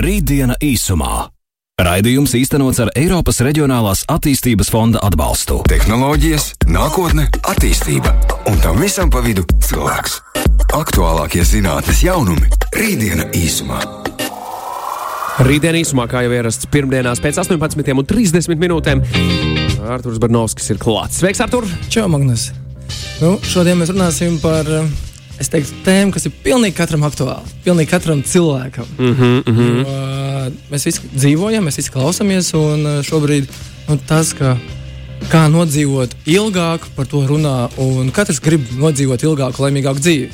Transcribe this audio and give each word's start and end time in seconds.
Rītdiena 0.00 0.54
īsumā. 0.64 1.26
Raidījums 1.84 2.32
īstenots 2.38 2.78
ar 2.80 2.88
Eiropas 2.96 3.42
Reģionālās 3.44 4.06
attīstības 4.08 4.70
fonda 4.72 5.02
atbalstu. 5.04 5.58
Tehnoloģijas, 5.68 6.46
nākotne, 6.72 7.26
attīstība 7.50 8.14
un 8.48 8.56
tam 8.64 8.80
visam 8.80 9.12
pa 9.12 9.20
vidu 9.20 9.44
cilvēks. 9.66 10.14
Aktuālākie 10.78 11.44
zinātnes 11.44 12.00
jaunumi- 12.06 12.48
Rītdiena 12.80 13.28
īsumā. 13.36 13.82
Rītdien 15.44 15.76
īsumā, 15.82 16.08
kā 16.08 16.24
jau 16.24 16.32
ierasts, 16.32 16.64
pirmdienās 16.72 17.20
pēc 17.20 17.36
18,30 17.44 18.56
minūtēm. 18.56 19.04
Arthurs 19.84 20.18
Barnovskis 20.18 20.70
ir 20.70 20.80
klāts. 20.80 21.20
Sveiks, 21.20 21.44
Artur! 21.44 21.68
Čau, 21.90 22.08
Magnus! 22.08 22.52
Nu, 23.20 23.36
šodien 23.44 23.76
mēs 23.76 23.92
runāsim 23.92 24.40
par 24.40 24.64
es 25.40 25.48
teiktu, 25.52 25.78
tēmu, 25.86 26.14
kas 26.14 26.26
ir 26.28 26.34
pilnīgi 26.44 26.76
katram 26.76 27.06
aktuāla. 27.08 27.42
Pilnīgi 27.64 27.90
katram 27.90 28.22
cilvēkam. 28.22 28.86
Mm 28.98 29.14
-hmm, 29.14 29.42
mm 29.46 29.56
-hmm. 29.56 29.78
Jo, 29.78 30.52
mēs 30.72 30.84
visi 30.86 31.00
dzīvojam, 31.14 31.64
mēs 31.64 31.80
visi 31.80 31.92
klausāmies, 31.94 32.52
un 32.56 33.02
šobrīd 33.06 33.48
nu, 33.88 33.98
tas, 34.06 34.32
ka 34.34 34.56
kā 35.28 35.46
nodzīvot 35.52 36.14
ilgāk, 36.30 36.86
par 36.96 37.06
to 37.06 37.22
runā, 37.28 37.68
un 37.82 38.10
katrs 38.10 38.40
grib 38.40 38.64
nodzīvot 38.78 39.22
ilgāku, 39.22 39.64
laimīgāku 39.66 40.00
dzīvi. 40.00 40.30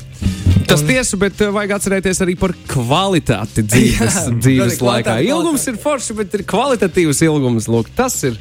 Tas 0.67 0.83
un... 0.83 0.87
tiesa, 0.87 1.17
bet 1.17 1.41
vajag 1.41 1.77
atcerēties 1.79 2.23
arī 2.25 2.37
par 2.39 2.55
kvalitāti 2.71 3.63
dzīves, 3.67 4.15
Jā, 4.15 4.39
dzīves 4.39 4.81
laikā. 4.83 5.19
Ilgums 5.27 5.67
ir 5.71 5.79
forši, 5.83 6.17
bet 6.21 6.35
ir 6.35 6.47
kvalitatīvs 6.49 7.23
ilgums. 7.27 7.69
Lūk, 7.71 7.91
tas 7.97 8.19
ir 8.27 8.39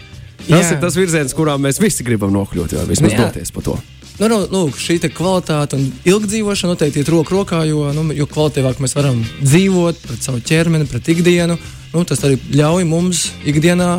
tas, 0.48 0.48
Jā. 0.50 0.76
ir 0.76 0.82
tas 0.82 0.98
virziens, 0.98 1.34
kurā 1.38 1.58
mēs 1.62 1.82
visi 1.82 2.06
gribam 2.06 2.34
nokļūt, 2.34 2.78
vai 2.80 2.88
vismaz 2.94 3.18
doties 3.18 3.54
pa 3.54 3.66
to. 3.66 3.78
Nu, 4.16 4.30
nu, 4.32 4.38
nu, 4.48 4.60
šī 4.72 4.96
kvalitāte 5.12 5.76
un 5.76 5.90
ilgdzīvošana 6.08 6.72
noteikti 6.72 7.02
iet 7.04 7.10
roku 7.12 7.36
rokā, 7.36 7.66
jo, 7.68 7.90
nu, 7.92 8.06
jo 8.16 8.28
kvalitīvāk 8.32 8.80
mēs 8.80 8.96
varam 8.96 9.20
dzīvot 9.42 10.00
pret 10.06 10.24
savu 10.24 10.40
ķermeni, 10.40 10.88
pret 10.88 11.10
ikdienu. 11.12 11.58
Nu, 11.92 12.04
tas 12.08 12.24
arī 12.24 12.40
ļauj 12.56 12.88
mums 12.88 13.26
ikdienā 13.48 13.90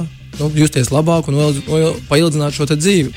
nu, 0.41 0.49
justies 0.57 0.89
labāk 0.93 1.29
un 1.29 1.37
paildzināt 2.09 2.57
šo 2.57 2.69
dzīvi. 2.73 3.13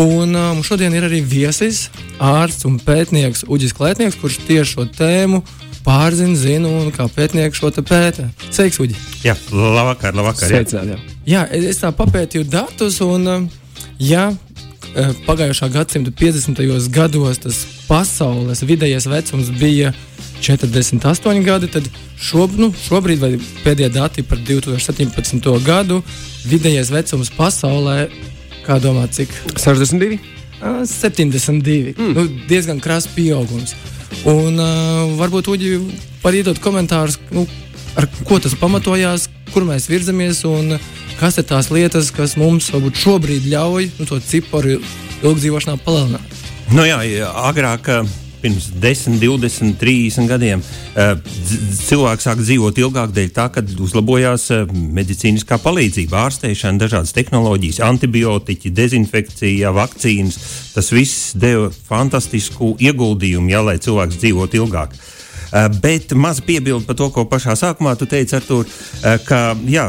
Un 0.00 0.36
um, 0.36 0.62
šodien 0.66 0.92
ir 0.96 1.08
arī 1.08 1.22
viesis, 1.24 1.86
ārsts 2.20 2.68
un 2.68 2.76
pētnieks 2.82 3.46
Uģis 3.48 3.76
Klētnieks, 3.76 4.20
kurš 4.20 4.40
tieši 4.44 4.76
šo 4.76 4.88
tēmu 5.00 5.40
pārzina, 5.84 6.36
zina 6.36 6.68
un 6.68 6.92
kā 6.92 7.08
pētnieks 7.08 7.60
šo 7.60 7.72
pēta. 7.80 8.28
Sveiks, 8.50 8.80
Uģi! 8.84 8.96
Jā, 9.24 9.36
labvakar, 9.52 10.16
labvakar. 10.16 10.50
Sveicāt, 10.50 10.92
jā. 10.92 10.98
jā, 11.24 11.44
es 11.56 11.80
tā 11.80 11.92
papētīju 11.96 12.48
datus 12.52 13.00
un, 13.04 13.28
um, 13.28 13.52
jā, 14.00 14.32
Eh, 14.32 14.43
pagājušā 15.26 15.68
gadsimta 15.74 16.12
50. 16.14 16.88
gados 16.94 17.40
tas 17.42 17.60
pasaules 17.88 18.62
vidējais 18.62 19.08
vecums 19.10 19.50
bija 19.58 19.92
48 20.44 21.42
gadi, 21.44 21.70
tad 21.72 21.88
šob, 22.20 22.58
nu, 22.60 22.70
šobrīd, 22.84 23.20
vai 23.22 23.32
pēdējie 23.64 23.90
dati 23.94 24.24
par 24.26 24.38
2017. 24.44 25.50
gadu, 25.64 26.02
vidējais 26.44 26.92
vecums 26.92 27.32
pasaulē, 27.34 28.08
kā 28.66 28.78
domā, 28.82 29.06
cik? 29.08 29.32
62? 29.56 30.20
72. 30.60 31.94
Mm. 31.96 32.12
Nu, 32.14 32.26
diezgan 32.48 32.80
krāsa 32.84 33.10
pieaugums. 33.14 33.74
Un 34.28 34.60
uh, 34.60 35.14
varbūt 35.18 35.50
Uģi 35.52 35.72
var 36.22 36.36
iedot 36.36 36.60
komentārus, 36.62 37.18
nu, 37.34 37.46
ar 37.98 38.06
ko 38.24 38.38
tas 38.40 38.54
pamatojās, 38.58 39.28
kur 39.52 39.66
mēs 39.68 39.88
virzamies 39.90 40.44
un 40.48 40.76
kas 41.20 41.38
ir 41.40 41.46
tās 41.48 41.70
lietas, 41.74 42.10
kas 42.14 42.36
mums 42.40 42.70
varbūt 42.74 43.00
šobrīd 43.04 43.48
ļauj 43.52 43.88
nu, 43.98 44.08
to 44.08 44.20
ciparu 44.24 44.78
ilgdzīvošanā 45.24 45.78
palielināt. 45.84 46.44
Nu 46.74 46.86
jā, 46.88 47.00
agrāk. 47.44 47.90
Pirms 48.44 48.66
10, 48.76 49.14
20, 49.22 49.78
30 49.80 50.26
gadiem 50.28 50.60
cilvēks 51.86 52.26
sāk 52.26 52.42
dzīvot 52.42 52.76
ilgāk 52.82 53.14
dēļ 53.16 53.30
tā, 53.32 53.46
ka 53.54 53.62
uzlabojās 53.80 54.50
medicīniskā 54.68 55.56
palīdzība, 55.64 56.26
ārstēšana, 56.26 56.82
dažādas 56.82 57.14
tehnoloģijas, 57.16 57.80
antibiotiķi, 57.88 58.74
dezinfekcija, 58.76 59.72
vakcīnas. 59.72 60.36
Tas 60.76 60.92
viss 60.92 61.32
deva 61.40 61.70
fantastisku 61.88 62.74
ieguldījumu, 62.84 63.48
jā, 63.48 63.64
lai 63.64 63.78
cilvēks 63.80 64.20
dzīvotu 64.20 64.60
ilgāk. 64.60 64.92
Eh, 65.54 65.68
bet 65.82 66.12
maz 66.12 66.40
piebildu 66.40 66.82
par 66.82 66.96
to, 66.98 67.06
ko 67.14 67.22
pašā 67.30 67.54
sākumā 67.54 67.92
tu 67.94 68.08
teici, 68.10 68.34
Artur, 68.34 68.66
eh, 68.66 69.18
ka 69.22 69.54
jā, 69.70 69.84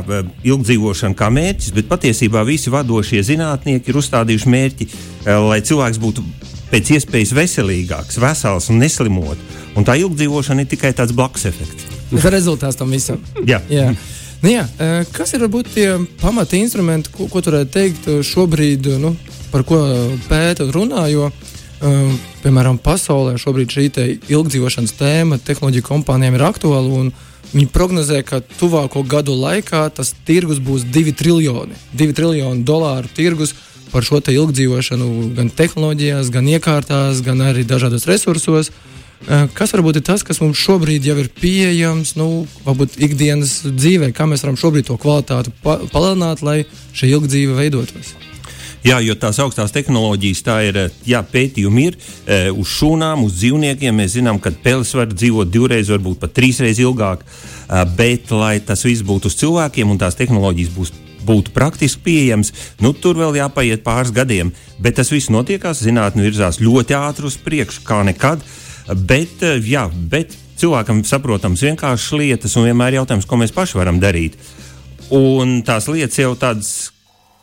ilgdzīvošana 0.45 1.17
kā 1.17 1.31
mērķis, 1.33 1.71
bet 1.73 1.87
patiesībā 1.89 2.43
visi 2.45 2.69
vadošie 2.69 3.23
zinātnieki 3.25 3.89
ir 3.89 3.97
uzstādījuši 3.97 4.51
mērķi, 4.53 4.87
eh, 5.25 5.31
lai 5.33 5.61
cilvēks 5.65 5.97
būtu 5.97 6.21
pēc 6.69 6.91
iespējas 6.99 7.33
veselīgāks, 7.33 8.19
vesels 8.21 8.69
un 8.69 8.77
neslimot. 8.83 9.41
Un 9.75 9.85
tā 9.85 9.97
ilgdzīvošana 9.97 10.61
ir 10.61 10.69
tikai 10.69 10.93
tāds 10.93 11.15
blakus 11.17 11.47
efekts. 11.49 11.89
Tas 12.11 12.23
ir 12.23 12.31
rezultāts 12.31 12.77
tam 12.77 12.91
visam. 12.91 13.17
jā. 13.51 13.61
jā. 13.69 13.95
Nu, 14.43 14.51
jā, 14.51 14.67
kas 15.11 15.33
ir 15.33 15.41
varbūt 15.47 15.73
tie 15.73 15.87
pamata 16.21 16.53
instrumenti, 16.59 17.09
ko, 17.09 17.25
ko 17.25 17.41
tu 17.41 17.49
varētu 17.49 17.71
teikt 17.73 18.09
šobrīd, 18.21 18.91
nu, 19.01 19.15
par 19.49 19.63
ko 19.65 19.81
pēta 20.29 20.67
un 20.67 20.73
runā? 20.75 21.07
Jo, 21.09 21.31
uh, 21.31 21.44
Um, 21.83 22.13
piemēram, 22.39 22.77
pasaulē 22.79 23.35
šobrīd 23.41 23.73
šī 23.73 23.85
ilgdzīvošanas 24.31 24.95
tēma 24.95 25.39
tehnoloģiju 25.43 25.83
kompānijām 25.83 26.37
ir 26.37 26.45
aktuāla. 26.47 27.09
Viņi 27.51 27.67
prognozē, 27.71 28.21
ka 28.25 28.39
tuvāko 28.59 29.03
gadu 29.07 29.35
laikā 29.35 29.83
tas 29.95 30.13
tirgus 30.27 30.61
būs 30.63 30.87
2 30.87 31.13
triljoni, 31.19 31.75
2 31.95 32.15
triljoni 32.15 32.63
dolāru 32.67 33.11
tirgus 33.15 33.53
par 33.91 34.03
šo 34.07 34.19
ilgdzīvošanu 34.19 35.35
gan 35.35 35.51
tehnoloģijās, 35.51 36.31
gan 36.33 36.47
iekārtās, 36.55 37.21
gan 37.23 37.43
arī 37.43 37.63
dažādos 37.67 38.07
resursos. 38.09 38.71
Uh, 38.71 39.47
kas 39.55 39.73
varbūt 39.75 39.99
ir 39.99 40.05
tas, 40.05 40.23
kas 40.23 40.41
mums 40.43 40.59
šobrīd 40.59 41.05
jau 41.07 41.17
ir 41.21 41.31
pieejams, 41.31 42.15
nu, 42.19 42.45
varbūt 42.65 42.99
ikdienas 43.03 43.61
dzīvē, 43.67 44.11
kā 44.15 44.27
mēs 44.29 44.43
varam 44.45 44.59
šobrīd 44.59 44.89
to 44.89 44.99
kvalitāti 45.01 45.53
pa 45.63 45.79
palielināt, 45.91 46.43
lai 46.45 46.63
šī 46.93 47.11
ilgdzīve 47.15 47.59
veidotos? 47.59 48.15
Jā, 48.85 48.99
jo 49.01 49.15
tās 49.17 49.39
augstās 49.41 49.73
tehnoloģijas, 49.73 50.41
tā 50.45 50.59
ir, 50.67 50.77
eh, 50.77 50.97
jā, 51.09 51.23
pētījumi 51.25 51.85
ir 51.87 51.95
e, 51.97 52.35
uz 52.51 52.69
šūnām, 52.69 53.23
uz 53.25 53.39
dzīvniekiem. 53.39 53.95
Mēs 53.97 54.13
zinām, 54.19 54.37
ka 54.37 54.51
peles 54.61 54.93
var 54.93 55.09
dzīvot 55.09 55.49
divreiz, 55.49 55.89
varbūt 55.89 56.19
pat 56.21 56.35
trīsreiz 56.37 56.77
ilgāk, 56.83 57.23
e, 57.25 57.81
bet, 57.97 58.29
lai 58.29 58.59
tas 58.61 58.85
viss 58.85 59.01
būtu 59.01 59.31
uz 59.31 59.39
cilvēkiem 59.41 59.89
un 59.89 59.97
tās 59.97 60.19
tehnoloģijas 60.19 60.71
būs 60.77 60.93
būtu 61.25 61.55
praktiski 61.55 62.03
pieejams, 62.05 62.53
nu, 62.85 62.93
tur 62.93 63.17
vēl 63.17 63.39
jāpaiet 63.39 63.81
pāris 63.81 64.13
gadiem. 64.13 64.53
Bet 64.77 64.99
tas 64.99 65.09
viss 65.09 65.33
notiekās, 65.33 65.81
zinātnē 65.81 66.21
virzās 66.21 66.61
ļoti 66.61 66.93
ātri 66.93 67.25
uz 67.25 67.39
priekšu, 67.41 67.81
kā 67.87 68.03
nekad. 68.05 68.45
Bet, 68.93 69.41
jā, 69.65 69.87
bet 69.89 70.37
cilvēkam 70.61 71.01
saprotams 71.01 71.65
vienkāršas 71.65 72.19
lietas, 72.21 72.53
un 72.53 72.69
vienmēr 72.69 72.93
ir 72.93 73.01
jautājums, 73.01 73.25
ko 73.25 73.41
mēs 73.41 73.55
paši 73.55 73.81
varam 73.81 73.97
darīt. 73.97 74.37
Un 75.09 75.63
tās 75.65 75.89
lietas 75.89 76.21
jau 76.21 76.35
tādas 76.37 76.75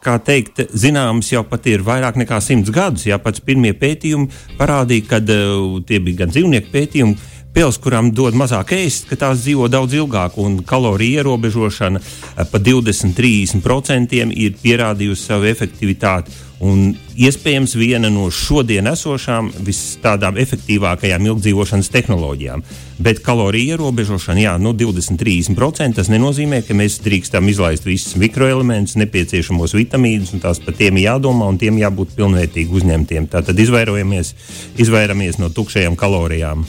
kā 0.03 0.17
teikt, 0.23 0.65
zināms 0.75 1.31
jau 1.33 1.45
pat 1.47 1.67
ir 1.71 1.85
vairāk 1.87 2.19
nekā 2.21 2.41
simts 2.43 2.73
gadus. 2.75 3.07
Jā, 3.09 3.19
pats 3.23 3.43
pirmie 3.45 3.73
pētījumi 3.79 4.59
parādīja, 4.59 5.09
ka 5.13 5.21
uh, 5.23 5.79
tie 5.87 6.01
bija 6.03 6.25
gan 6.25 6.35
dzīvnieku 6.35 6.73
pētījumi, 6.75 7.19
Pils, 7.53 7.77
kurām 7.85 8.07
dod 8.17 8.33
mazāk 8.33 8.71
ēst, 8.73 9.11
ka 9.11 9.17
tās 9.21 9.43
dzīvo 9.43 9.67
daudz 9.69 9.93
ilgāk, 9.99 10.39
un 10.41 10.63
kaloriju 10.65 11.21
ierobežošana 11.21 12.01
pa 12.49 12.61
20-30% 12.65 14.23
ir 14.33 14.57
pierādījusi 14.63 15.27
savu 15.29 15.51
efektivitāti. 15.51 16.33
Un 16.63 16.95
iespējams 17.19 17.75
viena 17.77 18.09
no 18.09 18.29
šodien 18.33 18.87
esošām 18.89 19.51
visādām 19.67 20.39
efektīvākajām 20.41 21.27
ilgdzīvošanas 21.29 21.91
tehnoloģijām. 21.93 22.63
Bet 23.03 23.21
kaloriju 23.27 23.75
ierobežošana, 23.75 24.45
jā, 24.47 24.53
nu 24.63 24.73
20-30% 24.73 25.99
tas 25.99 26.09
nenozīmē, 26.09 26.63
ka 26.65 26.77
mēs 26.79 27.03
drīkstam 27.05 27.51
izlaist 27.53 27.85
visus 27.85 28.15
mikroelementus, 28.23 28.97
nepieciešamos 29.03 29.75
vitamīnus, 29.77 30.33
un 30.33 30.41
tās 30.47 30.63
par 30.63 30.79
tiem 30.79 31.03
jādomā 31.03 31.51
un 31.53 31.61
tiem 31.61 31.83
jābūt 31.83 32.15
pilnvērtīgi 32.17 32.81
uzņemtiem. 32.81 33.27
Tātad 33.35 33.61
izvairamies, 33.61 34.33
izvairamies 34.81 35.43
no 35.43 35.53
tukšajām 35.53 36.01
kalorijām. 36.01 36.65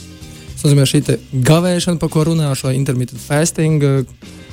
Tas 0.63 0.69
nozīmē, 0.71 0.85
šī 0.87 1.17
gavēšana, 1.43 1.99
par 1.99 2.07
ko 2.13 2.23
runā 2.29 2.53
šo 2.55 2.71
intermittent 2.71 3.19
fasting, 3.19 3.83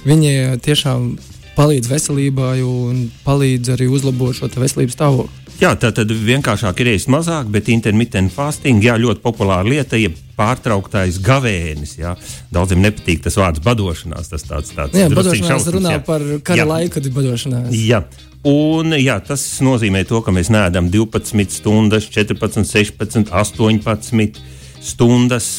viņi 0.03 0.59
tiešām 0.65 1.13
palīdz 1.55 1.87
veselībai 1.87 2.57
un 2.67 3.05
palīdz 3.23 3.77
arī 3.77 3.87
uzlabot 3.95 4.35
šo 4.35 4.51
veselības 4.51 4.97
stāvokli. 4.99 5.37
Jā, 5.61 5.75
tā 5.77 5.91
tad 5.95 6.11
vienkāršāk 6.11 6.81
ir 6.81 6.95
ēst 6.95 7.11
mazāk, 7.13 7.51
bet 7.53 7.69
intermittent 7.71 8.33
fasting 8.33 8.83
jā, 8.83 8.97
ļoti 8.99 9.23
populāra 9.23 9.69
lieta. 9.69 10.01
Ja 10.01 10.11
pārtrauktais 10.41 11.21
gavēnis. 11.23 11.99
Jā. 12.01 12.15
Daudziem 12.53 12.83
nepatīk 12.87 13.23
tas 13.27 13.37
vārds 13.39 13.63
badošanās. 13.65 14.33
Tas 14.33 14.47
tāds, 14.49 14.73
tāds 14.75 14.97
jā, 14.97 15.11
badošanās 15.13 15.69
runā 15.77 15.99
jā. 15.99 16.03
par 16.07 16.25
kara 16.43 16.63
jā. 16.63 16.69
laiku, 16.73 16.95
kad 16.97 17.07
ir 17.07 17.15
badošanās. 17.19 17.71
Jā. 17.77 18.03
Un, 18.49 18.97
jā, 18.97 19.19
tas 19.21 19.45
nozīmē 19.61 20.07
to, 20.09 20.23
ka 20.25 20.33
mēs 20.33 20.49
neēdam 20.49 20.89
12 20.89 21.53
stundas, 21.61 22.09
14, 22.09 22.65
16, 22.65 23.29
18 23.29 24.41
stundas 24.81 25.51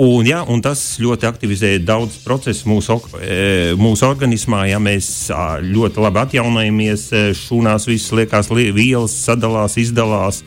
Un, 0.00 0.24
ja, 0.24 0.38
un 0.48 0.62
tas 0.64 0.80
ļoti 0.96 1.26
aktivizē 1.28 1.74
daudz 1.84 2.22
procesu 2.24 2.70
mūsu, 2.70 2.94
e, 3.20 3.74
mūsu 3.76 4.06
organismā. 4.08 4.62
Ja 4.70 4.78
mēs 4.80 5.28
ļoti 5.60 6.00
labi 6.00 6.22
atjaunojamies, 6.22 7.02
e, 7.12 7.20
šūnās 7.36 7.84
viss 7.90 8.14
liekas, 8.16 8.48
vielas 8.48 9.12
sadalās, 9.26 9.76
izdalās, 9.76 10.40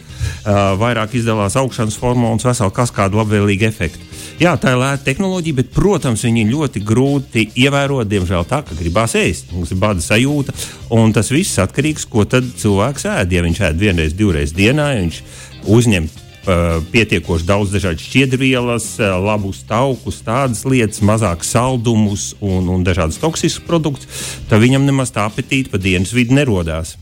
vairāk 0.81 1.13
izdalās 1.19 1.57
augšanas 1.59 1.99
hormonus, 2.01 2.47
veselu 2.47 2.73
kaskādu 2.73 3.21
labvēlīgu 3.21 3.67
efektu. 3.69 4.09
Jā, 4.41 4.55
tā 4.57 4.73
ir 4.73 4.81
lēta 4.81 5.05
tehnoloģija, 5.11 5.59
bet, 5.61 5.69
protams, 5.75 6.25
viņi 6.25 6.47
ļoti 6.49 6.81
grūti 6.81 7.45
ievērot. 7.67 8.09
Diemžēl 8.09 8.49
tā, 8.49 8.63
ka 8.65 8.79
gribās 8.79 9.13
ēst. 9.19 9.53
Mums 9.53 9.75
ir 9.75 9.81
bada 9.85 10.01
sajūta, 10.01 10.57
un 10.97 11.13
tas 11.13 11.29
viss 11.29 11.61
atkarīgs 11.61 12.09
no 12.09 12.25
tā, 12.25 12.41
ko 12.41 12.57
cilvēks 12.65 13.05
ēd. 13.19 13.37
Ja 13.37 13.45
viņš 13.45 13.63
ēd 13.69 13.85
vienreiz, 13.85 14.17
divreiz 14.17 14.57
dienā, 14.57 14.95
viņš 14.97 15.23
uzņem 15.69 16.09
pietiekoši 16.43 17.47
daudz 17.47 17.71
dažādas 17.71 18.03
šķiedrvielas, 18.03 18.87
labus 18.99 19.61
taukus, 19.67 20.19
tādas 20.25 20.65
lietas, 20.67 21.03
mazāk 21.05 21.45
saldumus 21.47 22.33
un, 22.43 22.67
un 22.73 22.83
dažādas 22.83 23.21
toksiskas 23.21 23.63
produktus, 23.67 24.27
tad 24.49 24.63
viņam 24.63 24.83
nemaz 24.89 25.13
tā 25.15 25.27
apetīte 25.29 25.71
pa 25.71 25.79
dienas 25.81 26.11
vidi 26.15 26.35
nerodās. 26.35 26.97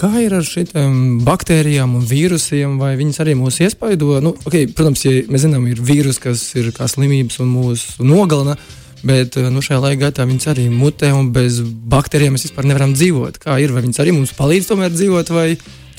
Kā 0.00 0.08
ir 0.22 0.32
ar 0.32 0.44
šīm 0.46 1.18
baktērijām 1.26 1.96
un 1.98 2.04
vīrusiem, 2.08 2.78
vai 2.80 2.94
viņas 2.96 3.20
arī 3.24 3.34
mūs 3.36 3.58
iespaido? 3.64 4.14
Nu, 4.24 4.32
okay, 4.48 4.68
protams, 4.70 5.02
ja 5.04 5.24
mēs 5.28 5.44
zinām, 5.44 5.66
ir 5.68 5.82
vīrusi, 5.84 6.22
kas 6.24 6.44
ir 6.56 6.70
kā 6.76 6.88
slimības 6.88 7.40
un 7.42 7.50
mūsu 7.52 8.06
nogalina, 8.06 8.54
bet 9.04 9.36
nu, 9.50 9.60
šajā 9.64 9.80
laika 9.82 10.06
gaitā 10.06 10.24
viņas 10.28 10.50
arī 10.52 10.68
mutē 10.72 11.10
un 11.16 11.28
bez 11.34 11.60
baktērijām 11.64 12.36
mēs 12.36 12.46
vispār 12.48 12.68
nevaram 12.70 12.94
dzīvot. 12.96 13.40
Kā 13.42 13.58
ir, 13.60 13.74
vai 13.76 13.84
viņas 13.84 14.00
arī 14.04 14.14
mums 14.16 14.32
palīdz 14.38 14.70
tomēr 14.70 14.94
dzīvot, 14.94 15.34
vai 15.36 15.48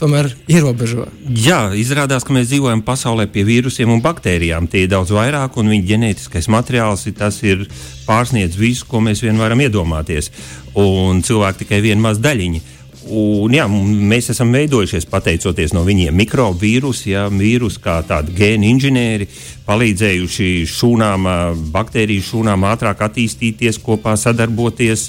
tomēr 0.02 0.32
ierobežo. 0.50 1.06
Jā, 1.30 1.70
izrādās, 1.78 2.26
ka 2.26 2.34
mēs 2.36 2.50
dzīvojam 2.50 2.82
pasaulē 2.86 3.28
pie 3.32 3.46
vīrusiem 3.48 3.92
un 3.94 4.02
baktērijām. 4.04 4.68
Tie 4.72 4.86
ir 4.86 4.92
daudz 4.92 5.14
vairāk, 5.16 5.60
un 5.62 5.72
viņu 5.72 5.88
ģenētiskais 5.94 6.50
materiāls 6.52 7.08
ir 7.08 7.66
pārsniedz 8.08 8.58
visu, 8.58 8.88
ko 8.90 9.04
mēs 9.04 9.24
vien 9.26 9.40
varam 9.42 9.62
iedomāties. 9.62 10.32
Un 10.78 11.22
cilvēki 11.26 11.66
tikai 11.66 11.82
viena 11.86 12.10
maza 12.10 12.24
daļiņa. 12.26 12.80
Un, 13.02 13.50
jā, 13.50 13.64
mēs 13.66 14.30
esam 14.30 14.52
veidojušies 14.54 15.08
pateicoties 15.10 15.72
no 15.74 15.82
viņiem 15.88 16.14
mikrovīrusu, 16.22 17.08
ja, 17.10 17.24
vīrusu 17.34 17.82
kā 17.82 17.96
tādi 18.06 18.36
gēnu 18.38 18.68
inženieri, 18.70 19.26
palīdzējuši 19.66 20.52
šūnām, 20.70 21.26
baktēriju 21.74 22.28
šūnām 22.30 22.68
ātrāk 22.70 23.02
attīstīties, 23.08 23.82
kopā 23.82 24.14
sadarboties, 24.22 25.08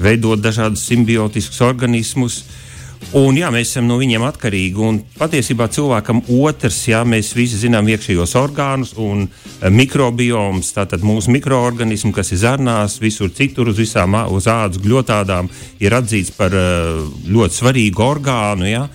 veidot 0.00 0.40
dažādus 0.40 0.88
simbiotiskus 0.88 1.60
organismus. 1.68 2.40
Uh, 2.40 2.60
Un, 3.14 3.36
jā, 3.38 3.50
mēs 3.54 3.70
esam 3.70 3.86
no 3.86 3.98
viņiem 4.00 4.24
atkarīgi. 4.26 4.80
Un, 4.82 5.00
patiesībā 5.18 5.68
cilvēkam 5.74 6.22
otrs, 6.40 6.80
jā, 6.88 7.04
mēs 7.06 7.34
visi 7.36 7.60
zinām 7.60 7.88
iekšējos 7.92 8.34
orgānus 8.40 8.94
un 8.98 9.26
uh, 9.28 9.68
mikrobioms, 9.70 10.72
tātad 10.74 11.04
mūsu 11.06 11.34
mikroorganismi, 11.34 12.14
kas 12.16 12.32
ir 12.34 12.42
zarnās, 12.42 12.98
visur 13.02 13.30
citur 13.34 13.70
uz 13.70 13.78
visām 13.82 14.16
uz 14.34 14.48
ādas 14.50 14.82
gļotādām, 14.82 15.50
ir 15.84 15.94
atzīts 15.94 16.34
par 16.34 16.56
uh, 16.56 17.04
ļoti 17.28 17.60
svarīgu 17.60 18.06
orgānu. 18.08 18.70
Jā. 18.70 18.86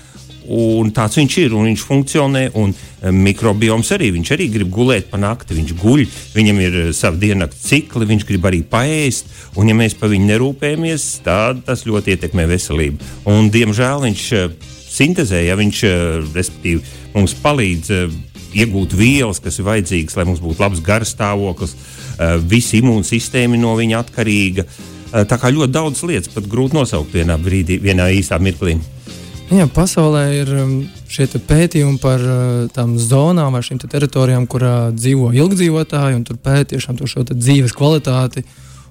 Un 0.49 0.89
tāds 0.95 1.19
viņš 1.19 1.35
ir 1.43 1.53
un 1.53 1.67
viņš 1.69 1.83
funkcionē. 1.85 2.43
Un 2.57 2.71
eh, 2.73 3.11
mikrobioms 3.13 3.91
arī. 3.93 4.09
Viņš 4.15 4.31
arī 4.33 4.49
grib 4.53 4.71
gulēt 4.73 5.09
pa 5.11 5.19
nakti, 5.21 5.57
viņš 5.57 5.75
guļ, 5.77 6.05
viņam 6.33 6.63
ir 6.65 6.79
eh, 6.81 6.89
savi 6.95 7.21
diennakts 7.27 7.67
cikli, 7.69 8.07
viņš 8.09 8.25
grib 8.29 8.49
arī 8.49 8.63
paēst. 8.65 9.29
Un, 9.59 9.69
ja 9.69 9.77
mēs 9.77 9.97
par 9.99 10.09
viņu 10.13 10.29
nerūpējamies, 10.31 11.07
tad 11.25 11.61
tas 11.67 11.85
ļoti 11.85 12.15
ietekmē 12.15 12.47
veselību. 12.49 13.13
Un, 13.29 13.51
diemžēl 13.53 14.07
viņš 14.07 14.25
eh, 14.39 14.49
sintēzē, 14.89 15.43
ja 15.45 15.59
viņš 15.59 15.85
mums 17.13 17.35
palīdz 17.43 17.93
iegūt 18.57 18.95
vielas, 18.97 19.37
kas 19.41 19.59
ir 19.61 19.67
vajadzīgas, 19.67 20.15
lai 20.17 20.25
mums 20.25 20.41
būtu 20.41 20.63
labs 20.63 20.81
garstāvoklis, 20.81 21.75
visa 22.49 22.79
imūnsistēma 22.79 23.59
no 23.61 23.75
viņa 23.77 24.01
atkarīga. 24.01 24.65
Tā 25.29 25.37
kā 25.41 25.53
ļoti 25.53 25.73
daudz 25.73 26.01
lietas 26.09 26.33
pat 26.33 26.49
grūti 26.49 26.77
nosaukt 26.77 27.13
vienā 27.13 27.37
brīdī, 27.41 27.77
vienā 27.81 28.09
īstā 28.17 28.41
mirklī. 28.41 28.79
Jā, 29.49 29.65
pasaulē 29.73 30.23
ir 30.37 30.49
um, 30.61 30.73
šie 31.09 31.25
pētījumi 31.49 31.97
par 32.01 32.21
uh, 32.21 32.41
tām 32.73 32.93
zonām 33.01 33.55
vai 33.57 33.63
šīm 33.65 33.79
te 33.81 33.87
teritorijām, 33.89 34.45
kurā 34.49 34.91
dzīvo 34.93 35.31
ilgdzīvotāji, 35.33 36.17
un 36.19 36.25
tur 36.27 36.37
pēta 36.37 36.75
tiešām 36.75 36.99
to 36.99 37.09
šo 37.09 37.25
dzīves 37.31 37.73
kvalitāti. 37.77 38.45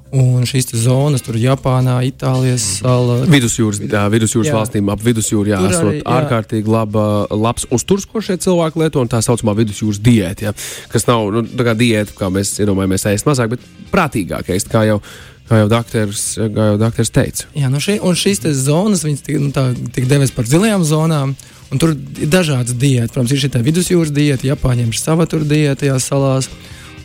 Un 0.08 0.46
šīs 0.48 0.70
zonas, 0.72 1.20
tur 1.20 1.36
Japānā, 1.36 1.98
Itālijas 2.08 2.64
mhm. 2.64 2.76
salā. 2.80 3.16
Vidusjūras, 3.28 3.82
jā, 3.84 4.06
vidusjūras 4.08 4.48
jā. 4.48 4.56
valstīm 4.56 4.88
ap 4.88 5.02
vidusjūru 5.04 5.52
jāsot 5.52 5.82
arī, 5.82 5.98
jā. 6.00 6.06
ārkārtīgi 6.16 6.72
laba, 6.72 7.04
labs 7.28 7.68
uzturs, 7.76 8.08
ko 8.08 8.24
šie 8.24 8.38
cilvēki 8.40 8.82
lieto, 8.82 9.04
un 9.04 9.12
tā 9.12 9.20
saucamā 9.22 9.52
vidusjūras 9.60 10.00
diēta, 10.00 10.48
ja, 10.48 10.54
kas 10.88 11.04
nav 11.10 11.28
nu, 11.36 11.44
tā 11.44 11.68
kā 11.68 11.76
diēta, 11.76 12.16
kā 12.16 12.32
mēs 12.32 12.56
iedomājamies, 12.56 13.04
ēst 13.12 13.28
mazāk, 13.28 13.52
bet 13.52 13.68
prātīgāk 13.92 14.48
ēst, 14.56 14.72
kā 14.72 14.86
jau 14.88 15.02
Kā 15.48 15.62
jau 15.62 15.68
doktors 15.70 17.12
teica. 17.14 17.46
Jā, 17.56 17.70
nu 17.72 17.80
šī, 17.80 17.96
šīs 18.20 18.42
zonas 18.60 19.06
tika 19.24 19.40
nu, 19.40 19.52
devēs 19.96 20.34
par 20.36 20.48
zilajām 20.48 20.84
zonām. 20.84 21.36
Un 21.68 21.80
tur 21.80 21.92
ir 21.92 22.28
dažādas 22.32 22.76
diētas. 22.76 23.14
Protams, 23.14 23.32
ir 23.32 23.40
šī 23.42 23.62
vidusjūras 23.64 24.12
diēta, 24.14 24.48
Japāņiem 24.48 24.92
ir 24.92 25.00
sava 25.00 25.28
tur 25.28 25.44
diēta 25.48 25.82
tajās 25.84 26.08
salās. 26.08 26.50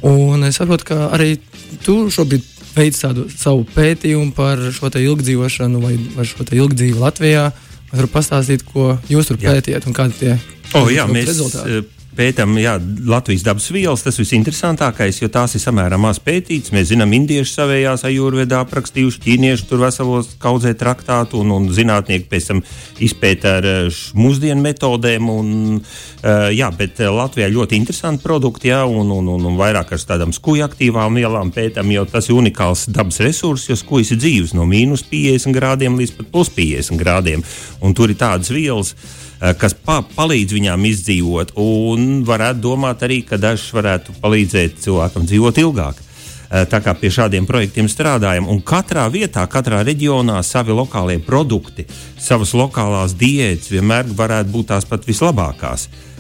Un 0.03 0.43
es 0.43 0.59
saprotu, 0.59 0.89
ka 0.91 1.07
arī 1.15 1.37
tu 1.85 2.09
šobrīd 2.11 2.43
veic 2.75 2.97
tādu 2.99 3.29
savu 3.31 3.63
pētījumu 3.75 4.33
par 4.35 4.59
šo 4.75 4.91
ilgdzīvošanu 4.91 5.83
vai, 5.83 5.95
vai 6.15 6.27
šo 6.27 6.47
ilgdzīvu 6.47 6.99
Latvijā. 6.99 7.49
Varu 7.93 8.09
pastāstīt, 8.09 8.63
ko 8.65 8.95
jūs 9.07 9.29
tur 9.29 9.37
pētījāt 9.39 9.85
un 9.87 9.95
kādi 9.95 10.19
tie 10.19 10.31
oh, 10.79 10.87
jā, 10.89 11.05
mēs, 11.07 11.27
rezultāti 11.29 11.83
pētām 12.17 12.55
jā, 12.61 12.75
Latvijas 13.09 13.43
dabas 13.45 13.65
vielas, 13.73 14.03
tas 14.05 14.17
visinteresantākais, 14.21 15.19
jo 15.21 15.29
tās 15.33 15.55
ir 15.57 15.63
samērā 15.63 15.97
maz 16.01 16.19
pētītas. 16.23 16.73
Mēs 16.75 16.89
zinām, 16.91 17.13
indieši 17.17 17.53
savējās 17.53 18.05
ajurvedā 18.09 18.61
aprakstījuši, 18.63 19.21
ķīnieši 19.23 19.67
tur 19.69 19.83
veselos 19.83 20.33
kaudzē 20.41 20.73
traktātu, 20.79 21.41
un, 21.43 21.53
un 21.55 21.67
zinātnieki 21.73 22.29
pēc 22.31 22.49
tam 22.51 22.61
izpēta 23.03 23.57
ar 23.59 23.67
eh, 23.69 24.01
mūsdienu 24.17 24.61
metodēm. 24.63 25.31
Un, 25.33 25.49
uh, 25.79 26.47
jā, 26.53 26.69
bet 26.77 27.01
eh, 27.03 27.11
Latvijā 27.13 27.49
ļoti 27.53 27.79
interesanti 27.79 28.23
produkti, 28.25 28.71
jā, 28.71 28.83
un, 28.85 29.11
un, 29.13 29.33
un, 29.35 29.49
un 29.49 29.59
vairāk 29.59 29.95
ar 29.95 30.05
tādām 30.13 30.35
skuju 30.35 30.67
aktīvām 30.67 31.19
vielām 31.19 31.53
pētām, 31.55 31.91
jo 31.93 32.05
tas 32.09 32.29
ir 32.29 32.37
unikāls 32.39 32.87
dabas 32.93 33.21
resurss, 33.23 33.69
jo 33.71 33.79
skujas 33.79 34.13
ir 34.13 34.21
dzīves 34.23 34.55
no 34.57 34.67
mīnus 34.69 35.05
50 35.09 35.55
grādiem 35.55 35.99
līdz 35.99 36.17
pat 36.19 36.31
plus 36.33 36.53
50 36.53 37.01
grādiem. 37.01 37.43
Un 37.83 37.97
tur 37.97 38.13
ir 38.13 38.19
tādas 38.19 38.53
vielas. 38.53 38.95
Eh, 39.43 39.51
kas 39.59 39.73
pa 39.75 39.97
palīdz 40.07 40.55
viņām 40.55 40.85
izdzīvot, 40.87 41.49
un 41.59 42.21
varētu 42.23 42.63
domāt 42.63 43.01
arī, 43.03 43.19
ka 43.27 43.35
dažs 43.35 43.65
varētu 43.75 44.15
palīdzēt 44.23 44.79
cilvēkam 44.85 45.25
dzīvot 45.27 45.59
ilgāk. 45.65 45.99
Eh, 45.99 46.63
tā 46.71 46.79
kā 46.85 46.93
pie 46.95 47.11
šādiem 47.11 47.47
projektiem 47.49 47.89
strādājam, 47.91 48.47
un 48.47 48.61
katrā 48.61 49.03
vietā, 49.11 49.43
katrā 49.51 49.81
reģionā 49.83 50.39
savi 50.47 50.71
lokālie 50.71 51.19
produkti, 51.19 51.83
savas 52.17 52.55
lokālās 52.55 53.17
diētas 53.19 53.73
vienmēr 53.73 54.15
varētu 54.15 54.53
būt 54.55 54.71
tās 54.71 54.87
pat 54.87 55.03
vislabākās. 55.09 55.87
Uh, 55.87 56.12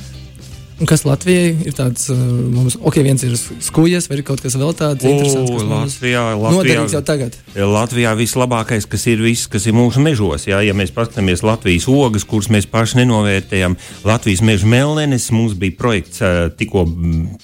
kas 0.89 1.03
Latvijai 1.05 1.51
ir 1.67 1.75
tāds, 1.77 2.07
uh, 2.11 2.17
mums, 2.17 2.77
ok, 2.79 2.97
viens 3.05 3.23
ir 3.25 3.35
skūjas, 3.37 4.07
vai 4.09 4.19
ir 4.19 4.23
kaut 4.27 4.41
kas 4.43 4.55
vēl 4.57 4.73
tāds 4.77 5.05
interesants, 5.05 5.51
kas 5.51 5.67
Latvijā, 5.69 6.23
Latvijā, 6.39 6.85
jau 6.93 7.01
tagad? 7.05 7.37
Latvijā 7.53 8.13
vislabākais, 8.17 8.87
kas 8.89 9.05
ir 9.11 9.21
viss, 9.23 9.49
kas 9.51 9.67
ir 9.69 9.75
mūsu 9.77 10.01
mežos. 10.03 10.47
Jā, 10.49 10.61
ja 10.65 10.73
mēs 10.77 10.93
paskatāmies 10.95 11.43
Latvijas 11.45 11.87
ogas, 11.91 12.25
kuras 12.29 12.49
mēs 12.53 12.67
paši 12.71 13.01
nenovērtējam, 13.01 13.77
Latvijas 14.07 14.43
meža 14.45 14.69
melnenes, 14.69 15.29
mums 15.35 15.53
bija 15.59 15.77
projekts 15.79 16.23
uh, 16.23 16.47
tikko 16.57 16.85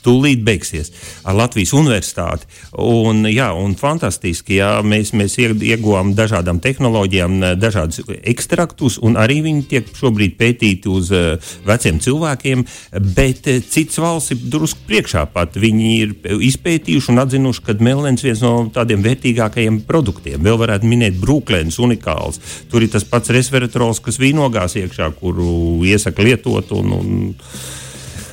tūlīt 0.05 0.43
beigsies 0.45 0.93
ar 1.27 1.37
Latvijas 1.37 1.75
universitāti. 1.77 2.49
Un, 2.79 3.25
jā, 3.29 3.51
un 3.53 3.77
fantastiski, 3.79 4.57
jā, 4.59 4.71
mēs, 4.81 5.13
mēs 5.17 5.37
ieguvām 5.39 6.15
dažādām 6.17 6.63
tehnoloģijām, 6.63 7.39
dažādus 7.61 8.01
ekstraktus, 8.23 8.97
un 9.05 9.19
arī 9.19 9.41
viņi 9.45 9.67
tiek 9.69 9.93
šobrīd 9.99 10.37
pētīti 10.39 10.89
uz 10.89 11.13
uh, 11.13 11.53
veciem 11.69 12.01
cilvēkiem 12.03 12.65
bet 12.99 13.28
eh, 13.31 13.59
citas 13.61 13.99
valsts 14.01 14.33
ir 14.35 14.43
drusku 14.51 14.85
priekšā 14.89 15.25
pat. 15.33 15.57
Viņi 15.59 15.89
ir 15.99 16.13
izpētījuši 16.49 17.11
un 17.13 17.23
atzinuši, 17.23 17.63
ka 17.65 17.77
melnēns 17.79 18.23
ir 18.23 18.31
viens 18.31 18.43
no 18.45 18.53
tādiem 18.75 19.03
vērtīgākajiem 19.05 19.81
produktiem. 19.89 20.41
Vēl 20.45 20.59
varētu 20.61 20.89
minēt 20.89 21.19
brūklēns, 21.21 21.79
unikāls. 21.83 22.41
Tur 22.71 22.85
ir 22.85 22.93
tas 22.93 23.07
pats 23.07 23.33
resveratrols, 23.35 24.01
kas 24.05 24.19
vīnogās 24.21 24.77
iekšā, 24.79 25.11
kuru 25.19 25.83
iesaka 25.87 26.25
lietot. 26.25 26.73
Un, 26.79 26.95
un, 26.99 27.19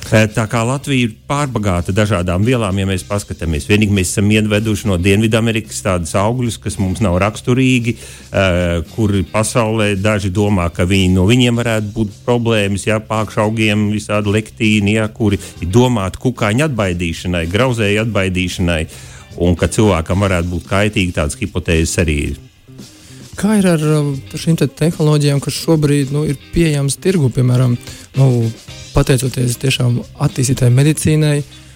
tā 0.07 0.45
kā 0.47 0.61
Latvija 0.63 1.07
ir 1.07 1.15
pārbagāta 1.27 1.91
dažādām 1.95 2.45
vielām, 2.47 2.77
ja 2.79 2.87
mēs 2.87 3.03
paskatāmies, 3.07 3.67
vienīgi 3.67 3.95
mēs 3.95 4.13
esam 4.13 4.29
iedveduši 4.31 4.87
no 4.87 4.97
Dienvidamerikas 5.01 5.81
tādus 5.83 6.13
augļus, 6.15 6.59
kas 6.63 6.77
mums 6.79 7.01
nav 7.03 7.17
raksturīgi, 7.23 7.95
uh, 7.97 8.85
kur 8.93 9.15
pasaulē 9.31 9.91
daži 9.99 10.31
domā, 10.33 10.69
ka 10.73 10.87
viņi, 10.87 11.11
no 11.17 11.27
viņiem 11.27 11.59
varētu 11.59 11.93
būt 11.95 12.17
problēmas, 12.25 12.87
ja 12.87 13.01
pākšaugiem 13.03 13.89
visādi 13.91 14.33
lektīni, 14.37 14.95
ja, 14.97 15.07
kuri 15.11 15.39
ir 15.61 15.71
domāti 15.73 16.23
kukaiņu 16.23 16.69
atbaidīšanai, 16.69 17.45
grauzēju 17.51 18.05
atbaidīšanai, 18.07 18.81
un 19.43 19.59
ka 19.59 19.69
cilvēkam 19.71 20.23
varētu 20.23 20.53
būt 20.55 20.69
kaitīgi 20.71 21.17
tādas 21.19 21.39
hipotēzes 21.41 21.99
arī 22.05 22.21
ir. 22.31 22.43
Kā 23.37 23.59
ir 23.59 23.67
ar 23.69 23.83
šīm 24.33 24.55
te 24.57 24.65
tehnoloģijām, 24.65 25.39
kas 25.43 25.59
šobrīd 25.61 26.09
nu, 26.09 26.23
ir 26.25 26.39
pieejamas 26.55 26.97
tirgu, 26.97 27.29
piemēram, 27.35 27.75
nu, 28.17 28.27
pateicoties 28.95 29.59
tiešām 29.61 29.99
attīstītai 30.25 30.71
medicīnai, 30.73 31.35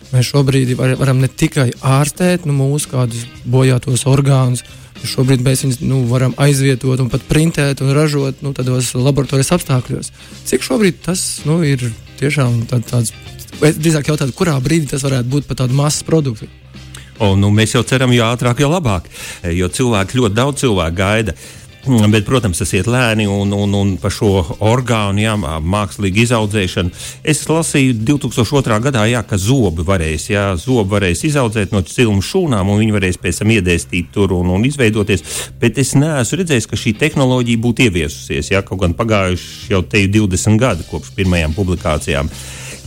mēs 0.09 0.31
šobrīd 0.31 0.73
var, 0.79 0.95
varam 0.97 1.21
ne 1.21 1.29
tikai 1.29 1.67
ārstēt 1.85 2.47
nu, 2.49 2.55
mūsu 2.57 2.89
kādus 2.89 3.27
bojātos 3.45 4.07
orgānus, 4.09 4.65
šobrīd 5.05 5.43
mēs 5.45 5.61
viņus 5.65 5.79
nu, 5.85 6.01
varam 6.09 6.33
aizvietot 6.41 7.03
un 7.03 7.11
pat 7.13 7.27
printēt 7.29 7.85
un 7.85 7.93
ražot 7.93 8.41
nu, 8.41 8.55
tādos 8.57 8.93
laboratorijas 8.97 9.53
apstākļos. 9.57 10.09
Cik 10.49 10.65
šobrīd 10.65 11.03
tas 11.05 11.43
nu, 11.45 11.59
ir 11.61 11.91
tiešām 12.21 12.63
tā, 12.69 12.81
tāds 12.89 13.13
drīzāk 13.61 14.09
jautātu, 14.09 14.33
kurā 14.37 14.57
brīdī 14.63 14.89
tas 14.95 15.05
varētu 15.05 15.29
būt 15.29 15.49
par 15.49 15.61
tādu 15.61 15.77
masas 15.77 16.05
produktu. 16.09 16.49
Un, 17.21 17.39
nu, 17.41 17.51
mēs 17.53 17.75
jau 17.75 17.83
ceram, 17.85 18.13
jo 18.15 18.25
ātrāk, 18.25 18.63
jo 18.63 18.69
labāk. 18.71 19.09
Jo 19.53 19.69
cilvēki 19.69 20.21
ļoti 20.21 20.37
daudz 20.37 20.63
cilvēku 20.63 20.97
gaida. 20.97 21.35
Bet, 21.81 22.27
protams, 22.27 22.59
tas 22.61 22.69
iet 22.77 22.85
lēni 22.85 23.25
un, 23.25 23.49
un, 23.57 23.71
un 23.73 23.93
par 23.97 24.13
šo 24.13 24.29
orgānu, 24.61 25.23
jā, 25.23 25.33
mākslīgu 25.65 26.21
izaudzēšanu. 26.27 26.93
Es 27.25 27.41
lasīju 27.49 27.95
2002. 28.05 28.77
gadā, 28.85 29.07
jā, 29.09 29.23
ka 29.25 29.39
zobi 29.41 29.85
varēs, 29.87 30.27
jā, 30.29 30.45
zobi 30.61 30.93
varēs 30.93 31.25
izaudzēt 31.31 31.73
no 31.73 31.81
cilmu 31.81 32.21
šūnām, 32.21 32.69
un 32.69 32.83
viņi 32.83 32.97
varēs 32.99 33.17
pēc 33.21 33.41
tam 33.41 33.53
iedēstīt 33.57 34.13
tur 34.13 34.37
un, 34.37 34.53
un 34.53 34.69
izveidoties. 34.69 35.25
Bet 35.61 35.81
es 35.81 35.95
neesmu 35.97 36.43
redzējis, 36.43 36.69
ka 36.69 36.77
šī 36.77 36.93
tehnoloģija 37.01 37.65
būtu 37.65 37.89
ieviesusies. 37.89 38.53
Jā, 38.53 38.61
kaut 38.67 38.83
gan 38.85 38.93
pagājuši 38.97 39.73
jau 39.73 39.81
te 39.81 40.05
20 40.05 40.61
gadi 40.61 40.85
kopš 40.91 41.15
pirmajām 41.17 41.57
publikācijām. 41.57 42.29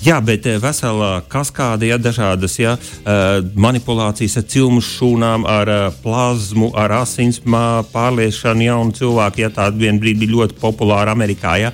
Jā, 0.04 0.18
bet 0.20 0.44
eh, 0.44 0.58
vesela 0.61 1.23
kaskāde, 1.32 1.87
ja 1.88 1.96
dažādas 1.96 2.58
ja, 2.58 2.75
eh, 2.76 3.38
manipulācijas 3.56 4.37
ar 4.37 4.44
cilmu 4.52 4.82
šūnām, 4.84 5.46
ar 5.49 5.70
eh, 5.73 5.84
plazmu, 6.02 6.68
ar 6.76 6.92
asins 6.99 7.40
pārliešanu 7.40 8.66
jaunu 8.66 8.92
cilvēku, 8.99 9.40
ja 9.40 9.49
tāda 9.54 9.80
vienā 9.80 10.02
brīdī 10.02 10.26
bija 10.26 10.37
ļoti 10.37 10.61
populāra 10.61 11.16
Amerikā. 11.16 11.56
Ja. 11.62 11.73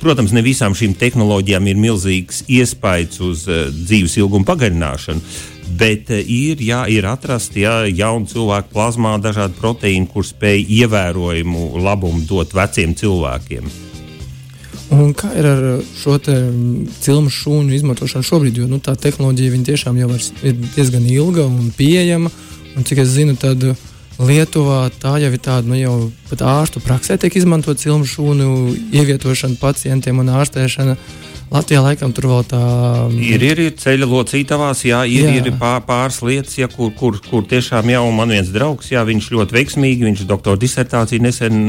Protams, 0.00 0.32
ne 0.32 0.40
visām 0.40 0.72
šīm 0.72 0.94
tehnoloģijām 0.96 1.66
ir 1.68 1.76
milzīgs 1.76 2.38
iespējas 2.48 3.18
uz 3.20 3.42
dzīves 3.44 4.14
ilgumu 4.16 4.48
pagarināšanu. 4.48 5.20
Bet 5.76 6.08
ir, 6.08 6.62
jā, 6.64 6.86
ir 6.88 7.04
atrasti 7.04 7.66
jā, 7.66 7.74
jauni 7.92 8.32
cilvēki 8.32 8.72
plazmā, 8.72 9.18
dažādi 9.20 9.60
proteīni, 9.60 10.08
kur 10.08 10.24
spēj 10.24 10.64
ievērojumu 10.78 11.84
labumu 11.84 12.24
dot 12.30 12.56
veciem 12.56 12.96
cilvēkiem. 12.96 13.87
Un 14.94 15.12
kā 15.12 15.28
ir 15.36 15.44
ar 15.44 15.64
šo 16.00 16.16
cilmu 16.22 17.32
šūnu 17.32 17.74
izmantošanu 17.76 18.24
šobrīd? 18.24 18.62
Jo 18.62 18.68
nu, 18.70 18.80
tā 18.80 18.94
tehnoloģija 18.96 19.60
tiešām 19.68 19.98
jau 20.00 20.08
ir 20.16 20.56
diezgan 20.76 21.04
ilga 21.04 21.44
un 21.44 21.68
pieejama. 21.76 22.32
Un, 22.76 22.86
cik 22.88 23.02
es 23.04 23.12
zinu, 23.12 23.36
tad 23.36 23.64
Lietuvā 24.18 24.88
tā 24.98 25.12
jau 25.22 25.30
ir 25.30 25.38
tāda, 25.38 25.68
nu 25.70 25.76
jau 25.78 25.94
pat 26.26 26.40
ārstu 26.42 26.80
praksē 26.82 27.14
tiek 27.22 27.36
izmantot 27.38 27.78
cilmu 27.78 28.06
šūnu 28.08 28.48
ievietošana 28.96 29.60
pacientiem 29.60 30.18
un 30.18 30.32
ārstēšana. 30.40 30.96
Latvijā 31.52 31.84
laikam 31.84 32.10
tur 32.12 32.26
vēl 32.28 32.42
tā 32.50 32.62
ir. 33.14 33.44
Ir, 33.46 33.62
ir 33.68 33.76
ceļa 33.78 34.08
locītavās, 34.10 34.82
jā, 34.88 35.04
ir, 35.08 35.30
jā. 35.30 35.44
ir 35.44 35.54
pār, 35.60 35.78
pāris 35.86 36.18
lietas, 36.26 36.58
ja, 36.58 36.68
kur, 36.68 36.90
kur, 36.98 37.16
kur 37.24 37.46
tiešām 37.48 37.88
jau 37.94 38.02
man 38.12 38.34
viens 38.34 38.50
draugs, 38.52 38.90
jā, 38.92 39.06
viņš 39.06 39.30
ļoti 39.36 39.56
veiksmīgi, 39.56 40.08
viņš 40.10 40.26
doktora 40.28 40.60
disertāciju 40.60 41.24
nesen 41.24 41.62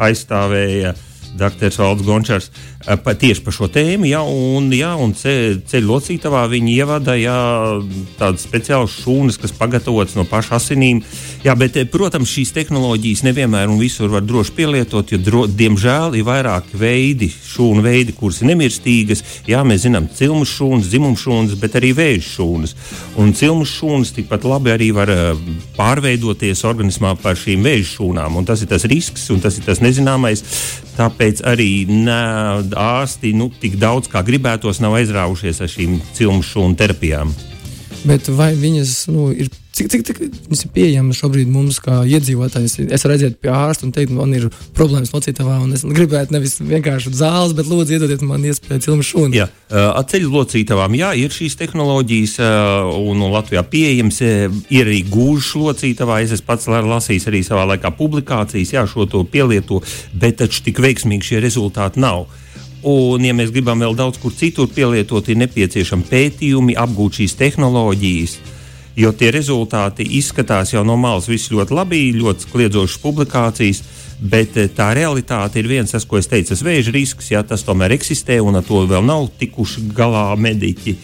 aizstāvēja. 0.00 0.96
Dr. 1.38 1.70
Valds 1.78 2.06
Gončārs 2.06 2.50
pa, 2.80 3.12
tieši 3.14 3.42
par 3.44 3.54
šo 3.54 3.68
tēmu, 3.72 4.08
ja, 4.08 4.22
un, 4.24 4.70
ja, 4.72 4.94
un 4.96 5.12
ce, 5.16 5.60
ceļu 5.68 5.90
locītavā 5.90 6.46
viņi 6.48 6.76
ievada 6.80 7.16
ja, 7.18 7.36
tādas 8.18 8.46
speciālas 8.46 8.94
šūnas, 9.02 9.36
kas 9.40 9.52
pagatavotas 9.56 10.16
no 10.16 10.24
paša 10.28 10.56
asinīm. 10.56 11.02
Jā, 11.44 11.54
bet, 11.60 11.76
protams, 11.92 12.32
šīs 12.32 12.54
tehnoloģijas 12.56 13.24
nevienmēr 13.28 13.68
un 13.68 13.80
visur 13.80 14.10
var 14.12 14.24
droši 14.24 14.56
pielietot, 14.56 15.12
jo, 15.12 15.20
dro, 15.20 15.44
diemžēl, 15.46 16.16
ir 16.16 16.26
vairāki 16.28 16.80
veidi, 16.80 17.28
šūnu 17.28 17.84
veidi, 17.84 18.16
kuras 18.16 18.40
ir 18.40 18.50
nemirstīgas. 18.54 19.24
Jā, 19.48 19.60
mēs 19.66 19.84
zinām, 19.84 20.08
cilmu 20.16 20.48
šūnas, 20.48 20.88
dzimumu 20.88 21.20
šūnas, 21.20 21.56
bet 21.60 21.76
arī 21.80 21.92
vēža 21.96 22.26
šūnas. 22.30 22.76
Un 23.20 23.34
cilmu 23.36 23.68
šūnas 23.68 24.14
tikpat 24.16 24.48
labi 24.48 24.72
arī 24.72 24.92
var 24.96 25.12
pārveidoties 25.76 26.64
organismā 26.68 27.12
par 27.20 27.36
šīm 27.40 27.64
vēža 27.66 27.90
šūnām, 27.98 28.40
un 28.40 28.48
tas 28.48 28.64
ir 28.64 28.72
tas 28.72 28.88
risks, 28.88 29.28
un 29.34 29.44
tas 29.44 29.60
ir 29.60 29.68
tas 29.68 29.84
nezināmais. 29.84 30.44
Tāpēc 31.20 31.42
arī 31.44 31.84
ne, 31.84 32.14
ārsti 32.80 33.34
nu, 33.36 33.50
tik 33.52 33.74
daudz 33.76 34.08
kā 34.08 34.22
gribētos 34.24 34.78
nav 34.80 34.94
aizrāvušies 34.96 35.58
ar 35.60 35.68
šīm 35.68 35.98
cilmu 36.16 36.40
šūnu 36.40 36.78
terapijām. 36.80 37.34
Bet 38.08 38.30
vai 38.32 38.54
viņas 38.56 38.94
nu, 39.12 39.26
ir 39.28 39.50
Cik, 39.70 39.86
cik, 39.86 40.02
cik 40.02 40.18
tas 40.50 40.64
ir 40.64 40.70
pieejams 40.74 41.18
šobrīd 41.20 41.50
mums, 41.50 41.76
kā 41.80 42.00
iedzīvotājiem? 42.02 42.88
Es 42.90 43.04
aiziet 43.06 43.36
pie 43.38 43.52
ārsta 43.54 43.86
un 43.86 43.92
teikt, 43.94 44.10
man 44.10 44.32
ir 44.34 44.48
problēmas 44.74 45.12
locītavā, 45.14 45.60
un 45.62 45.76
es 45.76 45.84
gribētu 45.86 46.34
nevis 46.34 46.56
vienkārši 46.58 47.12
zāles, 47.14 47.54
bet 47.54 47.70
lūdzu 47.70 47.94
iedodiet 47.94 48.24
man 48.26 48.42
iespēju 48.50 48.82
cilmu 48.88 49.06
šūnu. 49.06 49.38
Jā, 49.38 49.46
ar 49.70 50.02
ceļu 50.10 50.32
locītavām, 50.34 50.98
jā, 50.98 51.12
ir 51.22 51.30
šīs 51.34 51.54
tehnoloģijas, 51.62 52.36
un, 52.98 53.24
Latvijā 53.30 53.62
pieejams 53.70 54.20
ir 54.26 54.82
arī 54.82 55.00
gūžas 55.06 55.54
locītavā. 55.62 56.18
Es 56.24 56.34
esmu 56.34 56.50
pats 56.50 56.66
lasījis 56.66 57.30
arī 57.30 57.46
savā 57.46 57.68
laikā 57.70 57.94
publikācijas, 57.94 58.74
jā, 58.74 58.86
šo 58.90 59.06
to 59.06 59.22
pielieto, 59.22 59.84
bet 60.18 60.42
taču 60.42 60.66
tik 60.66 60.82
veiksmīgi 60.82 61.30
šie 61.30 61.44
rezultāti 61.46 62.02
nav. 62.02 62.26
Un, 62.82 63.22
ja 63.22 63.36
mēs 63.36 63.54
gribam 63.54 63.78
vēl 63.78 63.94
daudz 63.94 64.18
kur 64.18 64.34
citur 64.34 64.66
pielietot, 64.72 65.28
ir 65.30 65.44
nepieciešami 65.44 66.08
pētījumi, 66.10 66.80
apgūt 66.80 67.20
šīs 67.22 67.38
tehnoloģijas 67.38 68.40
jo 69.00 69.12
tie 69.16 69.30
rezultāti 69.34 70.04
izskatās 70.18 70.74
jau 70.74 70.84
no 70.86 70.96
malas 71.00 71.28
viss 71.30 71.52
ļoti 71.52 71.76
labi, 71.76 72.02
ļoti 72.18 72.50
kliedzošas 72.52 73.00
publikācijas. 73.02 73.82
Bet 74.20 74.58
eh, 74.60 74.68
tā 74.76 74.90
realitāte 74.96 75.62
ir 75.62 75.70
viens, 75.70 75.94
tas, 75.94 76.04
ko 76.04 76.18
es 76.20 76.28
teicu, 76.28 76.52
tas 76.52 76.64
vēža 76.64 76.92
risks, 76.92 77.30
ja 77.32 77.40
tas 77.46 77.64
tomēr 77.64 77.94
eksistē 77.96 78.36
un 78.44 78.60
ar 78.60 78.66
to 78.66 78.82
vēl 78.90 79.06
nav 79.06 79.30
tikuši 79.40 79.86
galā 79.96 80.28
mediķi. 80.36 80.96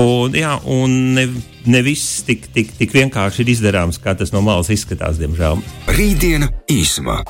Un, 0.00 0.36
jā, 0.38 0.54
un 0.70 0.94
ne, 1.18 1.26
ne 1.66 1.82
viss 1.84 2.22
tik, 2.24 2.46
tik, 2.54 2.72
tik 2.78 2.94
vienkārši 2.94 3.42
ir 3.42 3.52
izdarāms, 3.56 3.98
kā 4.00 4.14
tas 4.16 4.32
no 4.32 4.40
malas 4.46 4.70
izskatās, 4.72 5.18
diemžēl. 5.20 5.60
Rītdiena 5.90 6.48
īsumā. 6.70 7.20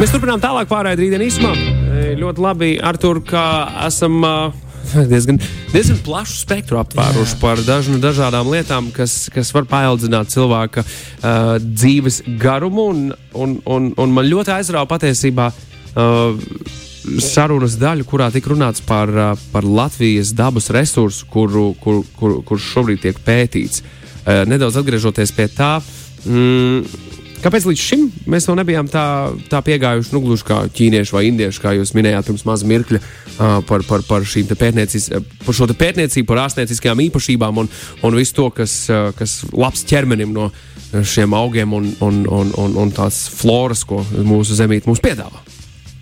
Mēs 0.00 0.10
turpinām 0.10 0.40
tālāk 0.42 0.66
pārējai 0.72 0.98
rītdienas 0.98 1.36
īsumā. 1.36 1.52
Ļoti 2.18 2.42
labi, 2.42 2.70
Artur, 2.82 3.20
ka 3.28 3.44
esam 3.84 4.16
uh, 4.24 4.63
diezgan, 5.12 5.40
diezgan 5.72 6.00
plašu 6.04 6.38
spektru 6.42 6.78
aptvēruši 6.82 7.36
Jā. 7.36 7.40
par 7.42 7.62
dažnu, 7.66 7.98
dažādām 8.02 8.50
lietām, 8.52 8.90
kas, 8.94 9.28
kas 9.34 9.52
var 9.56 9.68
paildzināt 9.70 10.32
cilvēka 10.34 10.84
uh, 10.84 11.56
dzīves 11.62 12.22
garumu. 12.40 12.88
Un, 12.94 13.04
un, 13.34 13.58
un, 13.64 13.92
un 13.98 14.16
man 14.16 14.28
ļoti 14.28 14.56
aizrauja 14.58 14.90
patiesībā. 14.90 15.50
Uh, 15.94 16.34
sarunas 17.20 17.76
daļu, 17.76 18.06
kurā 18.08 18.30
tika 18.32 18.52
runāts 18.52 18.82
par, 18.84 19.10
par 19.52 19.66
Latvijas 19.68 20.32
dabas 20.36 20.70
resursu, 20.72 21.26
kuru, 21.30 21.72
kur, 21.80 22.00
kur, 22.16 22.38
kurš 22.48 22.70
šobrīd 22.72 23.02
tiek 23.02 23.18
pētīts. 23.26 23.82
Nedaudz 24.48 24.78
atgriežoties 24.80 25.34
pie 25.36 25.50
tā, 25.52 25.74
mm, 26.24 27.04
Kāpēc 27.44 27.66
līdz 27.68 27.80
šim 27.80 28.04
mēs 28.32 28.46
vēl 28.48 28.56
nebijām 28.56 28.86
tā, 28.88 29.04
tā 29.52 29.58
piegājuši, 29.66 30.14
nu, 30.14 30.22
gluži 30.24 30.46
kā 30.48 30.62
ķīnieši 30.72 31.12
vai 31.12 31.26
indieši, 31.28 31.60
kā 31.60 31.74
jūs 31.76 31.92
minējāt 31.92 32.30
pirms 32.30 32.44
maza 32.48 32.68
mirkļa, 32.70 33.00
uh, 33.00 33.58
par, 33.68 33.84
par, 33.84 34.04
par, 34.08 34.24
pētniecis, 34.24 35.10
par 35.44 35.58
šo 35.58 35.68
pētniecību, 35.68 36.28
par 36.30 36.40
ārstnieciskajām 36.46 37.04
īpašībām 37.10 37.60
un, 37.60 37.68
un 38.00 38.16
visu 38.16 38.38
to, 38.40 38.48
kas, 38.56 38.78
uh, 38.88 39.10
kas 39.18 39.42
labs 39.52 39.84
ķermenim 39.90 40.32
no 40.32 40.48
šiem 41.04 41.36
augiem 41.36 41.76
un, 41.76 41.90
un, 42.06 42.22
un, 42.32 42.54
un, 42.64 42.78
un 42.80 42.94
tās 42.96 43.26
floras, 43.28 43.84
ko 43.84 44.00
mūsu 44.24 44.56
zemīte 44.56 44.88
mums 44.88 45.04
piedāvā. 45.04 45.53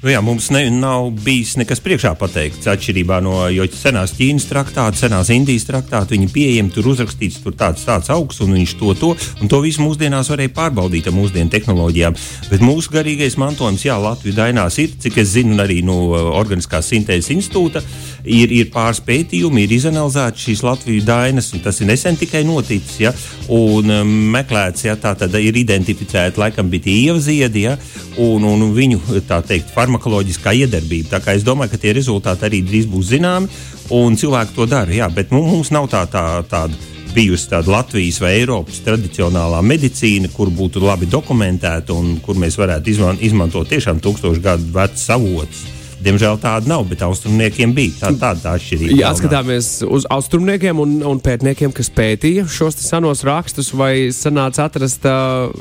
Nu 0.03 0.11
jā, 0.11 0.19
mums 0.19 0.49
ne, 0.51 0.65
nav 0.75 1.13
bijis 1.23 1.53
nekas 1.61 1.79
priekšā 1.79 2.11
pateikts. 2.19 2.67
Atšķirībā 2.67 3.21
no 3.23 3.45
senās 3.71 4.11
Ķīnas 4.17 4.49
traktāta, 4.51 4.99
senās 4.99 5.29
Indijas 5.31 5.69
traktāta, 5.69 6.11
viņi 6.17 6.27
pieejami 6.35 6.73
tur 6.75 6.89
uzrakstīts, 6.91 7.39
tur 7.45 7.55
tāds, 7.55 7.85
tāds 7.87 8.11
augsts, 8.11 8.43
un 8.43 8.51
viņš 8.57 8.73
to, 8.81 8.97
to, 8.99 9.11
un 9.39 9.53
to 9.53 9.61
visu 9.63 9.85
mūsdienās 9.85 10.33
varēja 10.33 10.51
pārbaudīt 10.57 11.07
ar 11.07 11.15
mūsdienu 11.15 11.55
tehnoloģijām. 11.55 12.19
Bet 12.51 12.65
mūsu 12.67 12.91
garīgais 12.97 13.39
mantojums, 13.39 13.85
jā, 13.87 13.95
Latvijas 14.03 14.41
dainās 14.41 14.81
ir, 14.83 14.97
cik 15.05 15.21
es 15.23 15.37
zinu, 15.37 15.55
arī 15.63 15.85
no 15.87 16.01
Organiskās 16.33 16.91
sintēzes 16.91 17.31
institūta, 17.37 17.85
ir, 18.27 18.51
ir 18.51 18.75
pāris 18.75 18.99
pētījumi, 19.07 19.69
ir 19.69 19.77
izanalizēts 19.79 20.49
šīs 20.49 20.65
Latvijas 20.67 21.07
dainas, 21.07 21.53
un 21.55 21.63
tas 21.63 21.79
ir 21.79 21.91
nesen 21.93 22.19
tikai 22.19 22.43
noticis, 22.49 22.99
ja, 23.05 23.15
un 23.55 23.95
um, 24.01 24.13
meklēts, 24.35 24.89
ja, 24.89 24.99
tā 24.99 25.15
tad 25.23 25.39
ir 25.39 25.63
identificēti, 25.63 26.43
laikam 26.43 26.75
bija 26.75 26.89
tie 26.91 26.99
ievziedi, 27.07 27.67
ja, 27.69 27.79
un, 28.19 28.51
un 28.51 28.67
viņu, 28.75 28.99
tā 29.31 29.39
teikt, 29.47 29.71
farmācija 29.71 29.92
farmakoloģiskā 29.93 30.55
iedarbība. 30.65 31.17
Tā 31.17 31.21
kā 31.23 31.35
es 31.37 31.45
domāju, 31.45 31.73
ka 31.73 31.81
tie 31.81 31.93
rezultāti 31.93 32.47
arī 32.47 32.63
drīz 32.65 32.89
būs 32.89 33.13
zināmi, 33.13 33.49
un 33.93 34.17
cilvēki 34.17 34.57
to 34.57 34.67
dara. 34.67 34.93
Jā, 34.93 35.09
bet 35.13 35.33
nu, 35.33 35.43
mums 35.45 35.71
nav 35.71 35.89
tā, 35.93 36.07
tā, 36.11 36.43
tāda 36.49 36.75
bijusi 37.13 37.51
tāda 37.51 37.71
Latvijas 37.71 38.21
vai 38.23 38.39
Eiropas 38.41 38.81
tradicionālā 38.85 39.61
medicīna, 39.63 40.31
kur 40.33 40.49
būtu 40.49 40.81
labi 40.81 41.07
dokumentēta 41.07 41.93
un 41.93 42.19
kur 42.25 42.37
mēs 42.41 42.57
varētu 42.57 43.19
izmantot 43.21 43.69
tiešām 43.69 44.01
tūkstošu 44.01 44.41
gadu 44.41 44.73
vecus 44.73 45.09
avotus. 45.13 45.82
Diemžēl 46.03 46.39
tāda 46.43 46.71
nav, 46.71 46.85
bet 46.91 47.03
austrumniekiem 47.07 47.75
bija 47.77 47.95
tā, 48.01 48.13
tāda 48.19 48.41
tā 48.43 48.55
atšķirība. 48.59 48.99
Jā, 48.99 49.13
skatāmies 49.19 49.69
uz 49.87 50.07
austrumniekiem 50.11 50.81
un, 50.83 50.97
un 51.07 51.21
pētniekiem, 51.23 51.75
kas 51.77 51.93
pētīja 51.95 52.47
šos 52.51 52.81
senos 52.83 53.23
rakstus, 53.27 53.71
vai 53.77 54.11
sanāca 54.15 54.67
atrast 54.67 55.07
uh, 55.09 55.53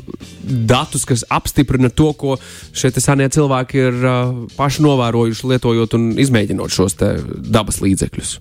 datus, 0.41 1.05
kas 1.09 1.25
apstiprina 1.29 1.91
to, 1.93 2.11
ko 2.17 2.37
šie 2.73 2.93
senie 2.97 3.29
cilvēki 3.33 3.85
ir 3.85 4.01
uh, 4.01 4.33
paši 4.57 4.85
novērojuši, 4.87 5.51
lietojot 5.53 5.99
un 5.99 6.11
izmēģinot 6.21 6.73
šos 6.73 6.97
dabas 6.97 7.81
līdzekļus. 7.85 8.39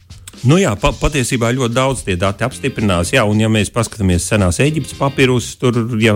Nu 0.48 0.56
jā, 0.56 0.70
pa, 0.80 0.88
patiesībā 0.96 1.50
ļoti 1.52 1.74
daudz 1.76 2.00
tie 2.06 2.14
dati 2.16 2.46
apstiprinās. 2.46 3.10
Jā, 3.12 3.26
un 3.28 3.42
ja 3.42 3.48
mēs 3.52 3.68
paskatāmies 3.74 4.24
senās 4.24 4.56
Eģiptes 4.64 4.96
papīrus, 4.96 5.50
tur 5.60 5.76
ja 6.00 6.14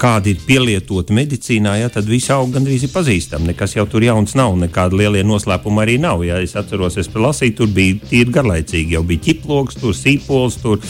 kādi 0.00 0.34
ir 0.34 0.42
pielietoti 0.44 1.16
medicīnā, 1.16 1.78
jā, 1.80 1.88
tad 1.94 2.10
visi 2.10 2.28
augi 2.34 2.52
gandrīz 2.58 2.84
ir 2.84 2.92
pazīstami. 2.92 3.48
Nekas 3.52 3.78
jau 3.78 3.86
tur 3.88 4.04
jauns 4.04 4.36
nav, 4.36 4.58
nekāda 4.60 5.00
lielie 5.00 5.24
noslēpumi 5.24 5.80
arī 5.86 5.96
nav. 6.04 6.20
Jā, 6.26 6.42
es 6.44 6.52
atceros, 6.60 7.00
es 7.00 7.08
lasīju, 7.08 7.56
tur 7.62 7.72
bija 7.72 7.96
tīri 8.12 8.36
garlaicīgi. 8.36 8.92
Jau 8.98 9.04
bija 9.08 9.24
ķiploks, 9.30 9.80
tur 9.80 9.96
sīpols, 9.96 10.60
tur 10.60 10.80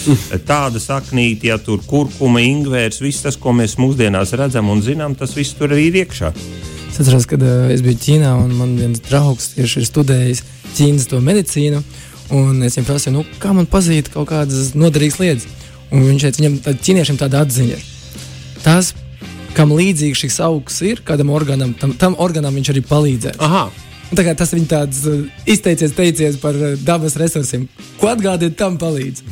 tāda 0.50 0.82
saknīte, 0.82 1.52
ja 1.52 1.62
tur 1.62 1.86
kurkuma, 1.86 2.42
ingvērs, 2.42 2.98
viss 3.04 3.22
tas, 3.22 3.38
ko 3.38 3.54
mēs 3.54 3.78
mūsdienās 3.78 4.34
redzam 4.34 4.74
un 4.74 4.82
zinām, 4.82 5.14
tas 5.14 5.38
viss 5.38 5.54
tur 5.54 5.70
arī 5.70 5.92
ir 5.92 6.02
iekšā. 6.02 6.34
Es 6.92 6.98
atceros, 7.00 7.30
kad 7.30 7.40
uh, 7.46 7.70
es 7.72 7.80
biju 7.80 7.96
Ķīnā 8.02 8.34
un 8.42 8.50
man 8.58 8.74
viens 8.76 9.00
draugs 9.06 9.54
tieši 9.54 9.80
ir 9.80 9.86
studējis 9.88 10.42
Ķīnas 10.74 11.06
medicīnu. 11.24 11.78
Un 12.32 12.62
es 12.64 12.78
viņam 12.78 12.88
prasīju, 12.88 13.14
nu, 13.18 13.24
kā 13.42 13.52
man 13.56 13.68
pazīt 13.68 14.08
kaut 14.12 14.30
kādas 14.30 14.72
noderīgas 14.78 15.20
lietas. 15.20 15.48
Un 15.92 16.06
viņš 16.06 16.24
teica, 16.24 16.40
viņam 16.40 16.58
tā, 16.64 16.72
ķīniešiem 16.86 17.18
tāda 17.20 17.42
atziņa 17.44 17.76
ir. 17.76 17.88
Tas, 18.64 18.92
kam 19.56 19.74
līdzīgs 19.76 20.24
šis 20.24 20.38
augs 20.44 20.80
ir, 20.88 21.02
kādam 21.04 21.32
organam, 21.34 21.74
tam, 21.76 21.92
tam 22.00 22.16
organam 22.22 22.56
viņš 22.56 22.72
arī 22.72 22.84
palīdzēs. 22.88 23.40
Aha. 23.44 23.66
Tā 24.12 24.24
kā 24.26 24.34
tas 24.36 24.50
viņa 24.52 24.68
tāds 24.68 25.04
uh, 25.08 25.22
izteicies, 25.48 25.94
teicies 25.96 26.36
par 26.40 26.56
uh, 26.56 26.74
dabas 26.84 27.16
resursiem, 27.20 27.64
ko 28.00 28.10
atgādāt, 28.10 28.58
tam 28.60 28.76
palīdz. 28.80 29.22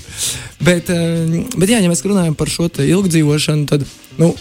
Bet, 0.64 0.88
uh, 0.92 1.34
bet 1.56 1.72
jā, 1.72 1.80
ja 1.80 1.90
mēs 1.90 2.04
runājam 2.04 2.36
par 2.36 2.52
šo 2.52 2.68
ilgdzīvošanu, 2.84 3.66
tad 3.68 3.84
nu, 4.20 4.32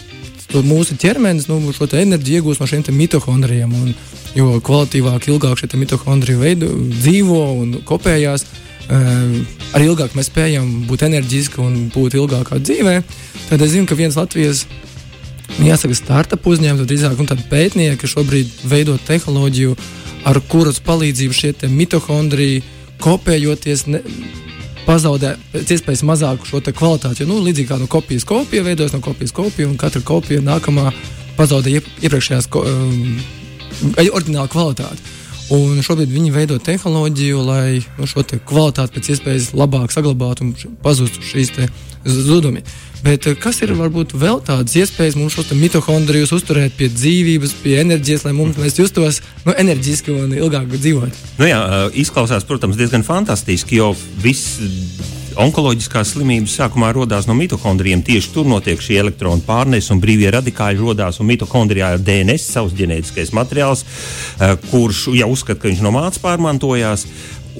mūsu 0.66 0.96
ķermenis 1.00 1.48
nu, 1.50 1.60
šo 1.76 1.88
enerģiju 1.92 2.40
iegūst 2.40 2.62
no 2.62 2.68
šiem 2.68 2.88
mitohondrijiem. 2.96 3.74
Un, 3.82 3.92
jo 4.36 4.58
kvalitīvāk, 4.64 5.28
ilgāk 5.30 5.60
šie 5.60 5.80
mitohondriji 5.80 6.40
veido, 6.40 6.70
dzīvo 7.00 7.40
un 7.62 7.72
kopējās, 7.86 8.46
um, 8.88 9.40
arī 9.76 9.90
ilgāk 9.90 10.14
mēs 10.18 10.30
spējam 10.30 10.68
būt 10.90 11.06
enerģiski 11.08 11.62
un 11.64 11.78
būt 11.94 12.18
ilgākā 12.20 12.60
dzīvē. 12.62 13.00
Tad 13.48 13.64
es 13.66 13.74
zinu, 13.74 13.88
ka 13.90 13.98
viens 13.98 14.18
Latvijas 14.18 14.66
nu, 15.58 15.66
jāsaka, 15.66 15.96
startup 15.98 16.46
uzņēmums, 16.46 16.86
drīzāk 16.88 17.18
nu, 17.18 17.40
pētnieki 17.50 18.10
šobrīd 18.10 18.66
veido 18.70 18.98
tehnoloģiju, 19.06 19.74
ar 20.30 20.38
kuras 20.50 20.82
palīdzību 20.84 21.36
šie 21.36 21.54
mitohondriji 21.72 22.62
kopējoties. 23.02 23.88
Ne, 23.90 24.04
pazaudē 24.86 25.34
pēc 25.52 25.74
iespējas 25.76 26.02
mazāku 26.08 26.48
šo 26.48 26.60
kvalitāti. 26.64 27.22
Jo, 27.22 27.28
nu, 27.30 27.40
līdzīgi 27.44 27.68
kā 27.68 27.78
no 27.78 27.86
kopijas 27.90 28.24
kopija 28.26 28.64
veidojas 28.66 28.94
no 28.96 29.02
kopijas 29.04 29.34
kopija, 29.36 29.68
un 29.68 29.76
katra 29.80 30.02
kopija 30.02 30.42
nākamā 30.42 30.90
pazaudē 31.36 31.76
iepriekšējās 31.76 32.48
ko, 32.50 32.64
um, 32.66 33.20
oriģinālu 33.96 34.50
kvalitāti. 34.52 35.16
Un 35.50 35.80
šobrīd 35.82 36.12
viņi 36.12 36.30
veido 36.30 36.60
tehnoloģiju, 36.62 37.40
lai 37.42 37.80
nu, 37.98 38.06
šo 38.06 38.22
kvalitāti 38.22 38.94
pēc 38.94 39.08
iespējas 39.16 39.48
labāk 39.58 39.90
saglabātu 39.90 40.46
un 40.46 40.76
pazustu 40.84 41.24
šīs 41.26 41.50
zudumi. 42.04 42.62
Bet 43.02 43.26
eh, 43.26 43.36
kas 43.40 43.60
ir 43.64 43.72
varbūt 43.76 44.12
vēl 44.20 44.42
tādas 44.44 44.76
iespējas 44.76 45.16
mums 45.18 45.34
šos 45.36 45.52
mitohondrijus 45.56 46.34
uzturēt 46.36 46.76
pie 46.78 46.90
dzīvības, 46.92 47.56
pie 47.64 47.78
enerģijas, 47.82 48.26
lai 48.28 48.34
mums 48.36 48.60
mēs 48.60 48.78
justos 48.78 49.22
nu, 49.46 49.54
enerģiski 49.56 50.14
un 50.14 50.36
ilgāk 50.36 50.68
dzīvot? 50.76 51.24
Nu 51.40 51.48
jā, 51.48 51.60
eh, 51.60 52.00
izklausās, 52.04 52.46
protams, 52.48 52.78
diezgan 52.80 53.06
fantastiski, 53.06 53.80
jo 53.80 53.94
viss 54.22 54.60
onkoloģiskās 55.38 56.14
slimības 56.14 56.56
sākumā 56.58 56.90
radās 56.96 57.28
no 57.28 57.34
mitohondrijiem. 57.38 58.02
Tieši 58.06 58.32
tur 58.34 58.48
notiek 58.50 58.80
šī 58.82 58.98
elektronu 59.02 59.42
pārnese 59.46 59.92
un 59.94 60.00
brīvie 60.02 60.30
radikāļi 60.34 60.80
radās. 60.82 61.20
Mitohondrijā 61.22 61.92
ir 61.94 62.04
DNS, 62.06 62.46
savs 62.56 62.74
ģenētiskais 62.78 63.30
materiāls, 63.36 63.84
eh, 64.40 64.56
kurš 64.70 65.06
jau 65.14 65.30
uzskata, 65.30 65.60
ka 65.60 65.68
viņš 65.68 65.82
no 65.86 65.94
mācības 65.94 66.22
pārmantojās. 66.24 67.06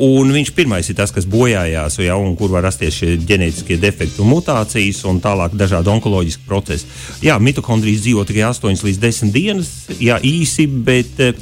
Un 0.00 0.30
viņš 0.32 0.54
pirmais 0.56 0.86
ir 0.88 0.96
tas, 0.96 1.10
kas 1.12 1.26
bojājās, 1.28 1.98
ja, 2.00 2.14
un 2.16 2.32
kur 2.38 2.48
var 2.54 2.64
rasties 2.64 2.94
šie 2.96 3.18
ģenētiskie 3.20 3.76
defekti 3.80 4.22
un 4.24 4.30
mutācijas, 4.32 5.02
un 5.10 5.18
tālāk 5.20 5.52
dažādi 5.60 5.90
onkoloģiski 5.92 6.46
procesi. 6.48 6.86
Jā, 7.26 7.36
mitohondrijas 7.42 8.00
dzīvo 8.06 8.24
tikai 8.24 8.46
8 8.48 8.86
līdz 8.86 9.00
10 9.02 9.34
dienas, 9.34 9.72
jā, 10.00 10.16
īsi, 10.24 10.64
bet 10.64 11.20
eh, 11.20 11.34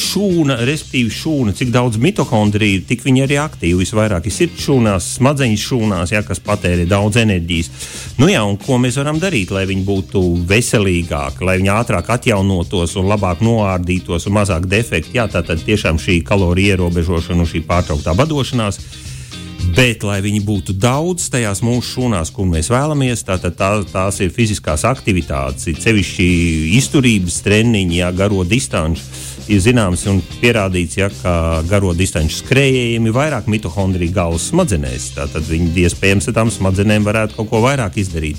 šūna, 0.00 0.62
respektīvi 0.64 1.12
šūna, 1.12 1.52
cik 1.58 1.74
daudz 1.74 2.00
mitohondriju, 2.00 2.86
tik 2.88 3.04
viņi 3.04 3.26
arī 3.26 3.36
aktīvi. 3.42 3.82
Visvairāk 3.82 4.30
ir 4.30 4.36
sirds 4.38 4.64
šūnās, 4.64 5.10
smadzeņu 5.18 5.60
šūnās, 5.60 6.14
jā, 6.16 6.24
kas 6.24 6.40
patērē 6.44 6.88
daudz 6.88 7.20
enerģijas. 7.20 7.68
Nu, 8.16 8.30
jā, 8.32 8.40
un 8.48 8.56
ko 8.60 8.80
mēs 8.80 8.96
varam 9.02 9.20
darīt, 9.20 9.52
lai 9.52 9.66
viņi 9.68 9.84
būtu 9.84 10.24
veselīgāki, 10.48 11.44
lai 11.44 11.58
viņi 11.60 11.74
ātrāk 11.76 12.08
atjaunotos 12.16 12.96
un 12.96 13.12
labāk 13.12 13.44
noārdītos 13.44 14.28
un 14.30 14.38
mazāk 14.40 14.64
defekti? 14.72 15.18
Jā, 15.20 15.28
tā 15.28 15.44
tad 15.44 15.60
tiešām 15.68 16.00
šī 16.00 16.20
kaloriju 16.24 16.78
ierobežošana 16.78 17.44
un 17.44 17.52
šī 17.52 17.64
pārējā 17.68 17.89
nepārtrauktā 17.90 18.14
badošanās. 18.14 18.78
Bet, 19.76 20.02
lai 20.02 20.22
viņi 20.24 20.40
būtu 20.42 20.72
daudz 20.80 21.28
tajās 21.30 21.60
mūsu 21.62 21.84
šūnās, 21.94 22.30
kur 22.32 22.46
mēs 22.48 22.70
vēlamies, 22.72 23.22
tātad 23.28 23.54
tā, 23.58 23.68
tās 23.84 24.18
ir 24.24 24.32
fiziskās 24.32 24.86
aktivitātes, 24.88 25.68
ir 25.68 25.76
sevišķi 25.78 26.26
izturības 26.78 27.42
treniņi, 27.44 28.00
jā, 28.00 28.08
garo 28.16 28.42
distanci. 28.44 29.04
Ir 29.50 29.60
zināms 29.60 30.06
un 30.06 30.20
pierādīts, 30.40 30.96
ja, 30.96 31.08
ka 31.10 31.62
garo 31.68 31.92
distanču 31.96 32.38
skrejējiem 32.40 33.08
ir 33.08 33.14
vairāk 33.14 33.48
mitohondriju 33.50 34.14
galvas 34.14 34.48
smadzenēs. 34.50 35.10
Tātad 35.16 35.46
viņi 35.48 35.74
iespējams 35.84 36.30
ar 36.30 36.36
tām 36.38 36.52
smadzenēm 36.54 37.06
varētu 37.06 37.36
kaut 37.38 37.50
ko 37.50 37.62
vairāk 37.64 37.98
izdarīt. 38.00 38.38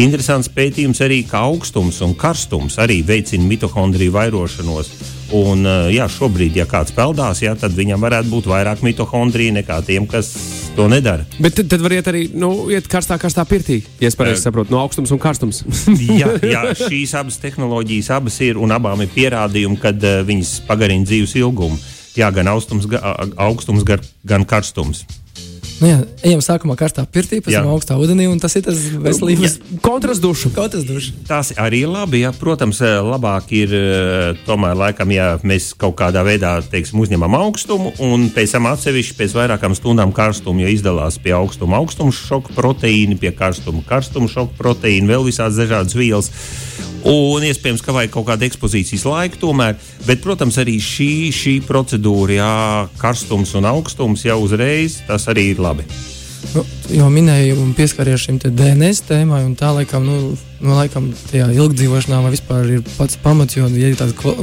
Interesants 0.00 0.50
pētījums 0.50 1.02
arī, 1.04 1.24
ka 1.28 1.44
augstums 1.48 2.00
un 2.06 2.14
karstums 2.18 2.78
arī 2.82 3.02
veicina 3.06 3.46
mitohondriju 3.50 4.14
vairošanos. 4.14 4.94
Un, 5.32 5.64
eh, 5.66 5.94
jā, 5.96 6.04
šobrīd, 6.10 6.58
ja 6.58 6.66
kāds 6.68 6.92
peldās, 6.94 7.40
jā, 7.42 7.54
tad 7.56 7.72
viņam 7.72 8.02
varētu 8.04 8.28
būt 8.28 8.48
vairāk 8.50 8.82
mitohondriju 8.84 9.54
nekā 9.56 9.80
tiem, 9.86 10.06
kas 10.06 10.34
to 10.76 10.86
nedara. 10.90 11.24
Bet 11.38 11.56
tad, 11.56 11.70
tad 11.72 11.80
var 11.84 11.96
iet 11.96 12.10
arī 12.10 12.26
nu, 12.36 12.68
iet 12.72 12.88
karstā, 12.90 13.16
karstā 13.20 13.46
pirtī, 13.48 13.80
ja 14.02 14.10
es 14.10 14.18
pareizi 14.18 14.42
uh, 14.42 14.44
saprotu, 14.50 14.74
no 14.74 14.82
augstums 14.82 15.14
un 15.14 15.22
karstums. 15.22 15.62
jā, 16.20 16.28
jā, 16.54 16.62
šīs 16.84 17.16
abas 17.18 17.40
tehnoloģijas 17.42 18.12
abas 18.18 18.38
ir 18.44 18.60
un 18.60 18.74
abām 18.76 19.00
ir 19.06 19.12
pierādījumi, 19.14 19.80
ka 19.80 19.94
uh, 19.96 20.22
viņas 20.28 20.60
pagarina 20.68 21.08
dzīves 21.08 21.36
ilgumu. 21.40 21.80
Jā, 22.14 22.28
gan 22.30 22.46
augstums, 22.52 22.86
ga, 22.86 23.00
augstums 23.42 23.82
gan 23.82 24.44
karstums. 24.46 25.02
Nu 25.84 25.90
jā, 25.90 25.98
ejam 26.24 26.40
sākumā 26.40 26.78
karstā 26.80 27.02
pirtī, 27.12 27.42
pēc 27.44 27.58
tam 27.58 27.66
augstā 27.74 27.98
ūdenī, 28.00 28.24
un 28.32 28.38
tas 28.40 28.54
ir 28.56 28.62
tas 28.64 28.78
veselības 29.04 29.58
kontrastdušu. 29.84 30.54
kontrastdušu. 30.56 31.12
Tas 31.28 31.50
arī 31.60 31.82
ir 31.84 31.90
labi. 31.92 32.22
Jā. 32.22 32.30
Protams, 32.32 32.80
eh, 32.80 32.94
labāk 33.04 33.52
ir 33.52 33.74
eh, 33.76 34.40
tomēr, 34.46 34.78
laikam, 34.80 35.12
ja 35.12 35.34
mēs 35.44 35.74
kaut 35.76 35.98
kādā 36.00 36.24
veidā 36.24 36.54
teiksim, 36.72 37.02
uzņemam 37.04 37.36
augstumu 37.36 37.92
un 38.00 38.30
pēc 38.32 38.56
tam 38.56 38.70
atsevišķi 38.72 39.18
pēc 39.18 39.36
vairākām 39.36 39.76
stundām 39.76 40.14
karstumu, 40.16 40.64
jo 40.64 40.72
izdalās 40.72 41.20
pie 41.20 41.36
augstuma 41.36 41.76
augstuma 41.76 42.16
šoka 42.16 42.56
proteīni, 42.56 43.20
pie 43.20 43.34
karstuma 43.36 43.84
karstuma 43.84 44.32
šoka 44.32 44.56
proteīni, 44.56 45.10
vēl 45.12 45.28
visādas 45.28 45.60
dažādas 45.60 45.92
vielas. 45.92 46.32
Un 47.04 47.44
iespējams, 47.44 47.82
ka 47.84 47.92
vajag 47.92 48.14
kaut 48.14 48.24
kādu 48.30 48.46
ekspozīcijas 48.46 49.02
laiku 49.04 49.36
tomēr. 49.42 49.74
Bet, 50.06 50.22
protams, 50.24 50.56
arī 50.60 50.78
šī, 50.80 51.28
šī 51.36 51.52
procedūra, 51.66 52.32
jā, 52.38 52.54
karstums 52.96 53.52
un 53.58 53.68
augstums 53.68 54.24
jau 54.24 54.38
uzreiz 54.40 55.02
tas 55.04 55.28
arī 55.28 55.50
ir 55.52 55.60
labi. 55.60 55.73
Nu, 56.54 56.62
jau 56.92 57.08
minēju, 57.10 57.56
un 57.58 57.72
pieskaries 57.74 58.26
šim 58.26 58.36
DNS 58.38 59.00
tēmai, 59.08 59.40
un 59.46 59.56
tā 59.58 59.72
laikam, 59.74 60.04
nu, 60.06 60.34
nu, 60.60 60.74
laikam 60.76 61.08
tajā 61.30 61.48
ilgdzīvošanā 61.56 62.20
vispār 62.30 62.68
ir 62.76 62.84
pats 62.94 63.18
pamats. 63.22 63.56
Jo, 63.56 63.66
ja, 63.74 63.90
tāda, 63.98 64.34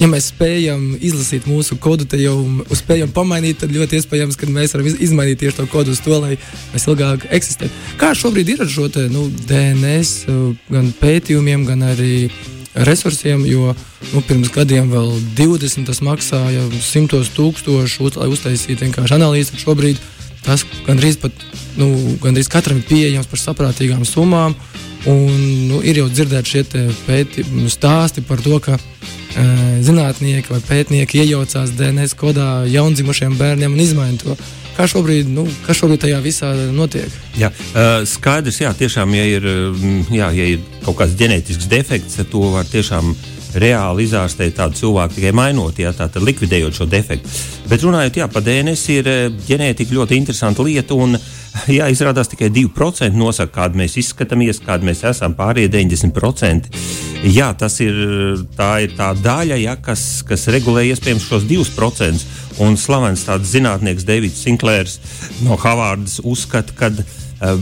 ja 0.00 0.08
mēs 0.10 0.28
spējam 0.32 0.90
izlasīt 0.98 1.46
mūsu 1.48 1.78
kodu, 1.80 2.04
tad 2.10 2.20
jau 2.20 2.36
spējam 2.76 3.14
pamainīt, 3.16 3.62
tad 3.62 3.72
ļoti 3.72 4.00
iespējams, 4.00 4.36
ka 4.40 4.50
mēs 4.50 4.74
varam 4.76 4.90
izmainīt 4.92 5.40
tieši 5.40 5.60
to 5.62 5.68
kodu 5.72 5.94
uz 5.94 6.02
to, 6.04 6.18
lai 6.18 6.34
mēs 6.74 6.88
ilgāk 6.90 7.28
eksistētu. 7.38 7.84
Kā 8.02 8.12
šobrīd 8.18 8.52
ir 8.56 8.66
ar 8.66 8.72
šo 8.74 8.90
te, 8.92 9.06
nu, 9.12 9.30
DNS, 9.48 10.34
gan 10.74 10.92
pētījumiem, 11.00 11.64
gan 11.70 11.86
arī 11.94 12.28
resursiem, 12.74 13.46
jo 13.46 13.70
nu, 14.10 14.20
pirms 14.26 14.50
gadiem 14.52 14.90
vēl 14.90 15.14
20 15.38 15.86
tas 15.88 16.02
maksāja 16.04 16.66
simtos 16.82 17.30
tūkstošu, 17.36 18.10
lai 18.18 18.28
uztaisītu 18.34 18.88
vienkārši 18.88 19.16
analīzi. 19.16 19.62
Šobrīd 19.62 20.02
tas 20.44 20.64
gandrīz, 20.86 21.18
pat, 21.22 21.44
nu, 21.80 21.90
gandrīz 22.22 22.50
katram 22.52 22.80
ir 22.80 22.88
pieejams 22.88 23.30
par 23.30 23.42
saprātīgām 23.42 24.04
summām. 24.08 24.56
Un, 25.10 25.32
nu, 25.68 25.82
ir 25.84 25.98
jau 26.00 26.06
dzirdēti 26.08 26.48
šie 26.48 26.62
pēti, 27.04 27.44
stāsti 27.68 28.24
par 28.24 28.40
to, 28.40 28.56
ka 28.64 28.78
zinātnieki 29.84 30.52
vai 30.52 30.60
pētnieki 30.64 31.24
iejaucās 31.24 31.74
DNS 31.76 32.14
kodā 32.16 32.64
jaundzimušiem 32.70 33.34
bērniem 33.36 33.74
un 33.74 33.82
izmaina 33.82 34.20
to. 34.20 34.36
Kā 34.74 34.88
šobrīd, 34.90 35.28
nu, 35.30 35.44
kas 35.66 35.78
šobrīd 35.78 36.02
tajā 36.02 36.18
visā 36.22 36.50
notiek? 36.74 37.12
Jā, 37.38 37.50
skaidrs, 38.10 38.58
jā, 38.64 38.72
tiešām, 38.74 39.12
ja 39.14 39.26
ir, 39.36 39.46
jā, 40.10 40.30
ja 40.34 40.48
ir 40.56 40.64
kaut 40.82 40.98
kāds 40.98 41.14
ģenētisks 41.18 41.68
defekts, 41.70 42.18
to 42.30 42.48
var 42.54 42.66
tiešām 42.66 43.12
reāli 43.60 44.06
izārstēt 44.08 44.56
tādu 44.58 44.78
cilvēku 44.80 45.18
tikai 45.18 45.32
mainot, 45.36 45.78
jā, 45.78 45.92
tā, 45.96 46.08
likvidējot 46.20 46.80
šo 46.80 46.88
defektu. 46.90 47.30
Bet 47.70 47.84
runājot 47.86 48.20
jā, 48.20 48.28
par 48.30 48.44
DNS, 48.46 48.84
ir 48.94 49.10
ģenētika 49.48 49.96
ļoti 49.96 50.18
interesanta 50.20 50.66
lieta. 50.66 50.98
Un, 50.98 51.18
jā, 51.78 51.88
izrādās 51.92 52.32
tikai 52.32 52.50
2% 52.54 53.14
nosaka, 53.18 53.54
kāda 53.60 53.82
mēs 53.82 53.98
izskatāmies, 54.02 54.62
kāda 54.64 54.90
mēs 54.90 55.04
esam. 55.10 55.36
Pārējie 55.38 55.72
90% 55.78 56.70
Jā, 57.24 57.54
tas 57.56 57.78
ir 57.80 57.94
tā, 58.52 58.82
ir 58.84 58.92
tā 58.98 59.14
daļa, 59.16 59.56
ja, 59.56 59.78
kas, 59.80 60.20
kas 60.28 60.44
regulē 60.52 60.82
iespējams 60.90 61.24
šos 61.24 61.46
2%. 61.48 62.26
Un 62.60 62.76
slavens 62.78 63.24
zinātnieks 63.48 64.04
Davids 64.04 64.42
Sinklērs 64.44 64.98
no 65.42 65.56
Havārdas 65.58 66.20
uzskata, 66.20 66.76
ka 66.76 66.90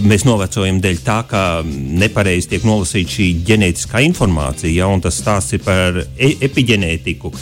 mēs 0.02 0.26
novecojam 0.28 0.78
dēļ 0.82 1.00
tā, 1.04 1.18
ka 1.28 1.42
nepareizi 1.64 2.52
tiek 2.52 2.66
nolasīta 2.66 3.16
šī 3.16 3.28
ģenētiskā 3.48 4.02
informācija, 4.06 4.72
ja, 4.82 4.88
un 4.92 5.02
tas 5.02 5.18
stāsts 5.18 5.56
ir 5.56 5.64
par 5.64 5.98
e 6.02 6.32
epigenētiku. 6.48 7.32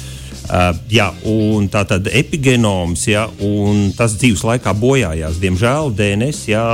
Uh, 0.51 0.73
jā, 0.91 1.07
un 1.31 1.69
tā 1.71 1.85
tad 1.87 2.09
epigenoms, 2.11 3.05
ja, 3.07 3.29
un 3.45 3.93
tas 3.95 4.17
dzīves 4.19 4.43
laikā 4.49 4.73
bojājās. 4.75 5.39
Diemžēl 5.39 5.93
DNS, 5.95 6.41
ja 6.51 6.65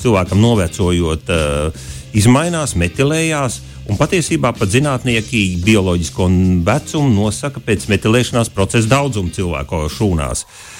cilvēkam 0.00 0.40
novecojot, 0.40 1.32
uh, 1.34 1.90
izmainās, 2.16 2.72
metilējās. 2.80 3.60
Un 3.92 4.00
patiesībā 4.00 4.54
pat 4.56 4.72
zinātnieki 4.72 5.60
bioloģisko 5.66 6.30
vecumu 6.66 7.12
nosaka 7.12 7.60
pēc 7.62 7.84
metilēšanās 7.92 8.50
procesa 8.54 8.94
daudzuma 8.96 9.34
cilvēku 9.36 9.84
šūnās. 9.98 10.46
Uh, 10.46 10.75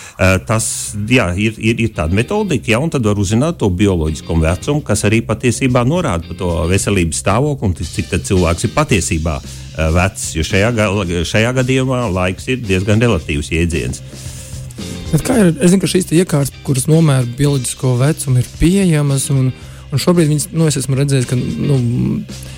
tas 0.49 0.67
jā, 1.09 1.27
ir, 1.37 1.59
ir, 1.61 1.81
ir 1.85 1.91
tāda 1.97 2.17
metodika, 2.17 2.71
ja, 2.73 2.81
un 2.81 2.89
tad 2.93 3.05
var 3.05 3.19
uzzināt 3.21 3.59
to 3.61 3.69
bioloģisko 3.69 4.39
vecumu, 4.41 4.81
kas 4.87 5.05
arī 5.05 5.21
patiesībā 5.27 5.83
norāda 5.85 6.25
par 6.31 6.39
to 6.41 6.49
veselības 6.71 7.21
stāvokli 7.21 7.69
un 7.69 7.77
cik 7.77 8.15
cilvēks 8.25 8.65
ir 8.65 8.73
patiesībā 8.77 9.37
uh, 9.37 9.91
vecs. 9.93 10.31
Jo 10.39 10.47
šajā, 10.47 10.73
šajā 11.29 11.53
gadījumā 11.61 12.07
laiks 12.17 12.49
ir 12.49 12.65
diezgan 12.65 13.05
relatīvs 13.05 13.53
jēdziens. 13.53 14.03
Bet 15.13 15.23
kā 15.27 15.37
ir? 15.43 15.53
Es 15.61 15.73
zinu, 15.75 15.85
ka 15.85 15.93
šīs 15.93 16.09
iekārtas, 16.17 16.53
kuras 16.67 16.89
nomēra 16.89 17.29
bioloģisko 17.37 17.95
vecumu, 18.01 18.41
ir 18.41 18.53
pieejamas. 18.59 19.29
Un, 19.37 19.53
un 19.93 20.03
šobrīd 20.03 20.33
viņas, 20.33 20.49
nu, 20.57 20.67
es 20.71 20.81
esmu 20.81 20.99
redzējis, 20.99 21.29
ka 21.31 21.37
nu, 21.39 21.81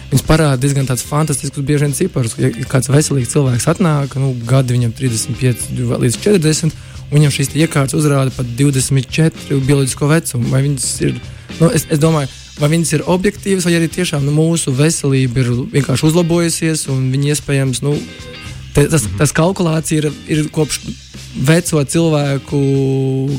Viņas 0.08 0.24
parāda 0.24 0.56
diezgan 0.56 0.86
fantastiskus, 0.88 1.64
bieži 1.68 1.84
vien 1.84 1.92
ciparus. 1.92 2.32
Ja 2.40 2.48
kāds 2.70 2.88
veselīgs 2.88 3.34
cilvēks 3.34 3.66
atnāk, 3.68 4.14
nu, 4.16 4.30
gadi 4.48 4.72
viņam 4.72 4.94
35 4.96 5.66
līdz 6.00 6.16
40, 6.24 6.64
un 6.64 6.72
viņam 7.12 7.32
šīs 7.34 7.54
iekārtas 7.56 7.96
uzrāda 7.98 8.32
pat 8.34 8.48
24 8.58 9.60
bioloģisko 9.66 10.10
vecumu. 10.10 10.50
Vai 10.52 10.62
viņas 10.66 10.88
ir, 11.06 11.16
nu, 11.60 11.70
es, 11.72 11.86
es 11.88 12.02
domāju, 12.02 12.30
vai 12.58 12.70
viņas 12.74 12.94
ir 12.96 13.06
objektīvas, 13.10 13.68
vai 13.68 13.76
arī 13.78 13.90
tiešām 13.92 14.26
nu, 14.26 14.34
mūsu 14.36 14.74
veselība 14.76 15.42
ir 15.42 15.52
vienkārši 15.78 16.08
uzlabojusies, 16.10 16.86
un 16.92 17.08
viņi 17.14 17.34
iespējams, 17.34 17.82
nu, 17.86 17.94
te, 18.76 18.86
tas, 18.90 19.06
tas 19.20 19.34
kalkulācija 19.36 20.04
ir, 20.04 20.10
ir 20.28 20.46
kopš 20.54 20.82
veco 21.48 21.82
cilvēku 21.84 22.60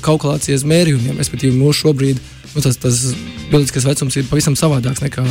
kalkulācijas 0.05 0.65
mērījumiem, 0.67 1.17
respektīvi 1.19 1.57
mūsu 1.57 1.87
šobrīd 1.87 2.21
nu, 2.53 2.61
tas, 2.63 2.77
tas 2.81 3.01
bioloģiskais 3.49 3.87
vecums 3.89 4.19
ir 4.19 4.29
pavisam 4.29 4.57
savādāks 4.59 5.03
nekā 5.03 5.25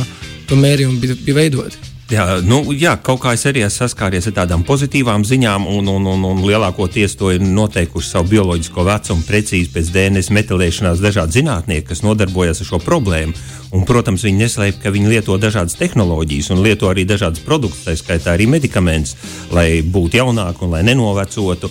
to 0.49 0.57
mērījumu 0.59 1.01
bija, 1.01 1.17
bija 1.25 1.39
veidoti. 1.41 1.81
Jā, 2.09 2.39
nu, 2.41 2.63
jā, 2.73 2.95
kaut 3.05 3.19
kā 3.21 3.35
es 3.37 3.43
arī 3.45 3.61
esmu 3.61 3.83
saskāries 3.83 4.25
ar 4.31 4.33
tādām 4.39 4.63
pozitīvām 4.65 5.21
ziņām, 5.29 5.67
un, 5.69 5.91
un, 5.93 6.07
un, 6.09 6.23
un 6.25 6.39
lielākoties 6.41 7.13
to 7.19 7.29
ir 7.35 7.43
noteikuši 7.45 8.09
savu 8.15 8.31
bioloģisko 8.31 8.85
vecumu 8.87 9.25
precīzi 9.27 9.69
pēc 9.75 9.91
DNS 9.93 10.31
metilēšanās 10.33 11.03
dažādi 11.05 11.37
zinātnieki, 11.37 11.85
kas 11.91 12.01
nodarbojas 12.01 12.63
ar 12.63 12.69
šo 12.71 12.81
problēmu. 12.81 13.37
Un, 13.77 13.85
protams, 13.85 14.25
viņi 14.25 14.41
neslēpj, 14.41 14.79
ka 14.81 14.89
viņi 14.95 15.11
lieto 15.13 15.37
dažādas 15.37 15.77
tehnoloģijas 15.77 16.49
un 16.55 16.63
lieto 16.65 16.89
arī 16.89 17.05
dažādas 17.05 17.45
produktus, 17.45 17.85
tā 17.85 17.93
skaitā 17.99 18.33
arī 18.33 18.49
medikamentus, 18.49 19.13
lai 19.53 19.83
būtu 19.85 20.17
jaunāki 20.23 20.65
un 20.65 20.73
lai 20.73 20.81
nenovecotu. 20.89 21.69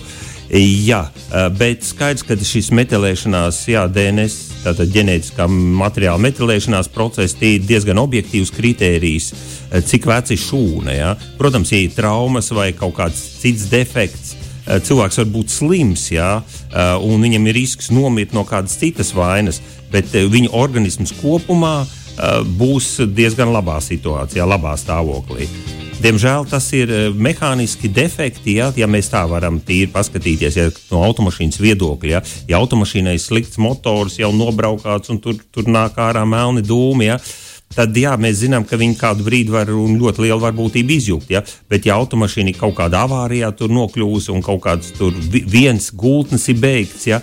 Jā, 0.49 1.03
bet 1.59 1.83
skaidrs, 1.85 2.23
ka 2.25 2.33
šis 2.33 2.71
metilēšanās, 2.73 3.59
jā, 3.69 3.83
DNS, 3.93 4.37
tātad 4.63 4.89
ģenētiskā 4.95 5.45
materiāla 5.45 6.17
metilēšanās 6.25 6.89
process, 6.89 7.37
ir 7.45 7.61
diezgan 7.69 8.01
objektīvs 8.01 8.49
kritērijs, 8.57 9.27
cik 9.85 10.09
vecs 10.09 10.33
ir 10.33 10.41
šūna. 10.41 10.95
Jā. 10.97 11.11
Protams, 11.37 11.69
ja 11.69 11.83
ir 11.83 11.93
traumas 11.93 12.49
vai 12.55 12.71
kaut 12.73 12.97
kāds 12.97 13.21
cits 13.43 13.69
defekts, 13.69 14.33
cilvēks 14.65 15.21
var 15.21 15.29
būt 15.37 15.53
slims, 15.53 16.09
jā, 16.15 16.31
un 17.05 17.21
viņam 17.21 17.45
ir 17.49 17.59
risks 17.61 17.93
nomirt 17.93 18.33
no 18.33 18.41
kādas 18.49 18.73
citas 18.81 19.13
vainas, 19.13 19.61
bet 19.93 20.09
viņa 20.13 20.49
organisms 20.57 21.13
kopumā 21.21 21.83
būs 22.57 22.95
diezgan 23.05 23.53
labā 23.53 23.77
situācijā, 23.85 24.49
labā 24.49 24.73
stāvoklī. 24.81 25.45
Diemžēl 25.99 26.45
tas 26.47 26.63
ir 26.71 26.91
eh, 26.95 27.07
mehāniski 27.11 27.89
defekti, 27.91 28.53
ja, 28.61 28.69
ja 28.71 28.87
mēs 28.87 29.09
tā 29.11 29.25
varam 29.27 29.57
tīri 29.59 29.89
paskatīties 29.91 30.55
ja, 30.55 30.69
no 30.93 31.01
automašīnas 31.09 31.59
viedokļa. 31.59 32.13
Ja, 32.13 32.21
ja 32.47 32.61
automašīnai 32.63 33.17
ir 33.17 33.23
slikts 33.23 33.59
motors, 33.59 34.15
jau 34.21 34.29
nobraukāts 34.31 35.11
un 35.11 35.19
tur, 35.19 35.35
tur 35.51 35.67
nāk 35.67 35.99
ārā 35.99 36.23
melni 36.23 36.63
dūmi. 36.63 37.09
Ja, 37.09 37.17
tad 37.75 37.99
jā, 37.99 38.13
mēs 38.15 38.39
zinām, 38.45 38.63
ka 38.63 38.79
viņi 38.79 38.95
kādu 39.01 39.27
brīdi 39.27 39.51
var 39.51 39.73
un 39.75 39.99
ļoti 39.99 40.23
lielu 40.23 40.39
varbūtību 40.45 40.95
izjūt. 40.95 41.29
Ja? 41.35 41.43
Bet, 41.67 41.89
ja 41.89 41.99
automašīna 41.99 42.55
kaut 42.55 42.77
kādā 42.79 43.03
avārijā 43.03 43.51
tur 43.59 43.75
nokļūs 43.75 44.31
un 44.31 44.45
kaut 44.45 44.63
kāds 44.69 44.95
tur 44.95 45.19
viens 45.27 45.91
gultnes 45.91 46.47
ir 46.47 46.63
beigts, 46.63 47.09
ja? 47.11 47.19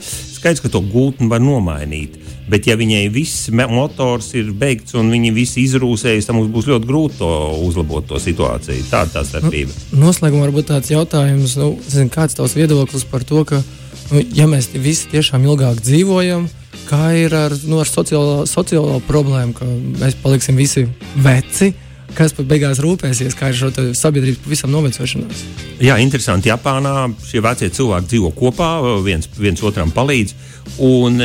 Skaidrs, 0.47 0.63
ka 0.63 0.71
to 0.71 0.81
gultni 0.81 1.27
var 1.31 1.43
nomainīt. 1.43 2.21
Bet, 2.47 2.69
ja 2.71 2.77
viņai 2.79 3.09
viss 3.11 3.49
motors 3.51 4.29
ir 4.39 4.53
beigts 4.55 4.95
un 4.95 5.11
viņi 5.11 5.33
visi 5.35 5.65
izrūsējas, 5.67 6.29
tad 6.29 6.37
mums 6.37 6.53
būs 6.55 6.69
ļoti 6.71 6.87
grūti 6.87 7.19
to 7.19 7.31
uzlabot 7.67 8.07
to 8.07 8.21
situāciju. 8.23 8.85
Tāda 8.91 9.17
tā 9.17 9.25
starpība. 9.27 9.75
Nu, 9.91 10.05
noslēgumā 10.05 10.47
varbūt 10.47 10.71
tāds 10.71 10.93
jautājums, 10.93 11.57
nu, 11.59 11.73
zin, 11.91 12.13
kāds 12.13 12.37
ir 12.37 12.43
tavs 12.43 12.55
viedoklis 12.55 13.03
par 13.11 13.27
to, 13.27 13.43
ka, 13.49 13.59
nu, 14.13 14.23
ja 14.39 14.47
mēs 14.51 14.71
visi 14.79 15.11
tiešām 15.11 15.49
ilgāk 15.49 15.83
dzīvojam, 15.83 16.47
kā 16.87 17.09
ir 17.19 17.35
ar, 17.35 17.57
nu, 17.67 17.81
ar 17.83 17.91
sociālo, 17.91 18.45
sociālo 18.47 19.01
problēmu, 19.09 19.57
ka 19.59 19.67
mēs 20.05 20.15
paliksim 20.23 20.63
visi 20.63 20.87
veci 21.19 21.73
kas 22.14 22.35
pat 22.37 22.49
beigās 22.49 22.81
rūpēsies, 22.85 23.35
ir 23.35 23.59
šo 23.59 23.73
sabiedrības 23.97 24.42
pavisam 24.45 24.73
novecošanās. 24.75 25.45
Jā, 25.83 25.99
interesanti. 26.03 26.53
Japānā 26.53 27.11
šie 27.27 27.42
vecie 27.45 27.71
cilvēki 27.75 28.12
dzīvo 28.12 28.33
kopā, 28.37 28.71
viens, 29.05 29.29
viens 29.38 29.62
otram 29.66 29.92
palīdz. 29.95 30.35
Un 30.87 31.21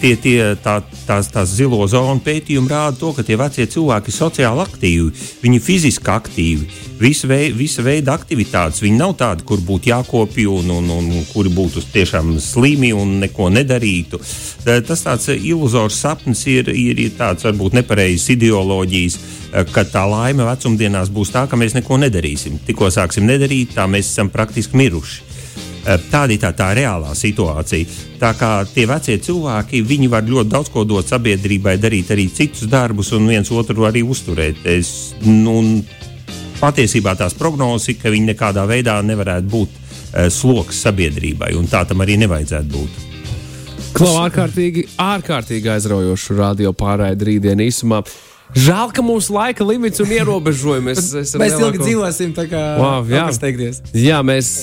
tie, 0.00 0.14
tie, 0.16 0.36
tā, 0.62 0.78
tās, 1.06 1.28
tās 1.32 1.52
zilo 1.56 1.80
zonu 1.90 2.20
pētījumi 2.24 2.70
rāda 2.70 2.98
to, 3.00 3.12
ka 3.16 3.24
tie 3.26 3.38
vecie 3.38 3.66
cilvēki 3.70 4.12
ir 4.12 4.16
sociāli 4.16 4.62
aktīvi, 4.64 5.08
viņi 5.42 5.58
ir 5.58 5.64
fiziski 5.64 6.12
aktīvi. 6.12 6.68
Visa, 6.98 7.28
vei, 7.30 7.50
visa 7.54 7.82
veida 7.86 8.14
aktivitātes, 8.18 8.82
viņi 8.82 8.98
nav 8.98 9.14
tādi, 9.20 9.46
kur 9.46 9.62
būtu 9.62 9.92
jākopja 9.92 10.50
un, 10.50 10.70
un, 10.78 10.90
un, 10.96 11.10
un 11.20 11.26
kuri 11.30 11.52
būtu 11.54 11.84
tiešām 11.94 12.34
slimi 12.42 12.90
un 12.94 13.18
neko 13.22 13.50
nedarītu. 13.54 14.20
Tas 14.66 15.04
tāds 15.06 15.30
iluzors 15.36 15.98
sapnis 16.02 16.42
ir, 16.50 16.72
ir, 16.74 16.98
ir 16.98 17.14
tāds 17.18 17.46
varbūt 17.46 17.78
nepareizs 17.78 18.32
ideoloģijas, 18.34 19.18
ka 19.72 19.84
tā 19.88 20.04
laime 20.08 20.44
vecumdienās 20.48 21.12
būs 21.14 21.32
tā, 21.34 21.46
ka 21.48 21.56
mēs 21.56 21.76
neko 21.78 22.00
nedarīsim. 22.04 22.60
Tikko 22.66 22.90
sāksim 22.92 23.26
nedarīt, 23.28 23.74
tā 23.76 23.88
mēs 23.90 24.12
esam 24.12 24.32
praktiski 24.32 24.76
miruši. 24.76 25.28
Eh, 25.88 25.96
tāda 26.10 26.34
ir 26.34 26.40
tā, 26.42 26.50
tā 26.52 26.68
reālā 26.76 27.14
situācija. 27.16 27.86
Tā 28.20 28.32
kā 28.36 28.50
tie 28.68 28.84
vecie 28.90 29.16
cilvēki, 29.24 29.80
viņi 29.86 30.10
var 30.12 30.26
ļoti 30.26 30.52
daudz 30.52 30.72
ko 30.74 30.84
dot 30.84 31.08
sabiedrībai, 31.08 31.78
darīt 31.80 32.10
arī 32.12 32.26
citus 32.34 32.68
darbus 32.68 33.12
un 33.16 33.28
viens 33.30 33.48
otru 33.48 33.86
arī 33.88 34.02
uzturēt. 34.04 34.66
Es, 34.68 35.14
nu, 35.24 35.80
patiesībā 36.60 37.14
tās 37.16 37.36
prognozes 37.38 37.94
ir, 37.94 38.00
ka 38.02 38.12
viņi 38.12 38.34
nekādā 38.34 38.66
veidā 38.68 38.98
nevarētu 39.06 39.48
būt 39.48 39.76
uh, 39.78 40.26
sloks 40.28 40.82
sabiedrībai, 40.84 41.54
un 41.56 41.70
tā 41.70 41.86
tam 41.88 42.04
arī 42.04 42.18
nevajadzētu 42.24 42.74
būt. 42.74 43.04
Klau 43.96 44.18
ārkārtīgi, 44.26 44.84
ārkārtīgi 45.00 45.70
aizraujošu 45.72 46.36
radio 46.36 46.74
pārraidi 46.76 47.32
rītdien 47.32 47.62
īsumā. 47.64 48.02
Žēl, 48.56 48.92
ka 48.96 49.04
mūsu 49.04 49.34
laika 49.36 49.66
limits 49.66 50.00
un 50.00 50.12
ierobežojumi. 50.14 50.92
Mēs, 50.92 51.10
mēs 51.12 51.34
lielāko... 51.36 51.66
ilgi 51.66 51.82
dzīvosim, 51.84 52.36
tā 52.36 52.46
kā 52.48 52.62
wow, 52.80 53.04
jā. 53.04 53.26
jā, 53.92 54.22
mēs 54.24 54.54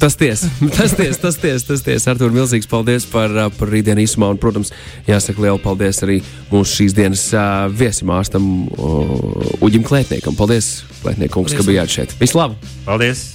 Tas 0.00 0.16
tiesa, 0.16 0.48
tas 0.76 0.94
tiesa, 0.96 1.20
tas 1.20 1.36
tiesa. 1.36 1.66
Tas 1.68 1.82
tiesa. 1.84 2.14
Artur, 2.14 2.32
milzīgs 2.32 2.68
paldies 2.70 3.04
par, 3.04 3.34
par 3.58 3.68
rītdienu 3.68 4.00
īsumā. 4.06 4.30
Un, 4.32 4.40
protams, 4.40 4.72
jāsaka 5.04 5.44
liela 5.44 5.60
paldies 5.60 6.00
arī 6.06 6.22
mūsu 6.48 6.78
šīs 6.78 6.96
dienas 6.96 7.26
uh, 7.36 7.66
viesim 7.68 8.08
ārstam 8.16 8.46
uh, 8.72 9.60
Uģim 9.60 9.84
Klētniekam. 9.84 10.38
Paldies, 10.40 10.86
Klētniekungs, 11.02 11.52
ka 11.52 11.68
bijāt 11.68 11.92
šeit. 11.92 12.16
Vislabāk! 12.16 12.56
Paldies! 12.88 13.26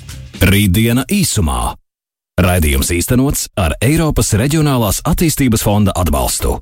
Rītdiena 0.42 1.06
īsumā. 1.14 1.76
Raidījums 2.42 2.90
īstenots 2.98 3.46
ar 3.62 3.78
Eiropas 3.86 4.34
Reģionālās 4.36 5.06
attīstības 5.06 5.62
fonda 5.64 5.94
atbalstu. 5.96 6.58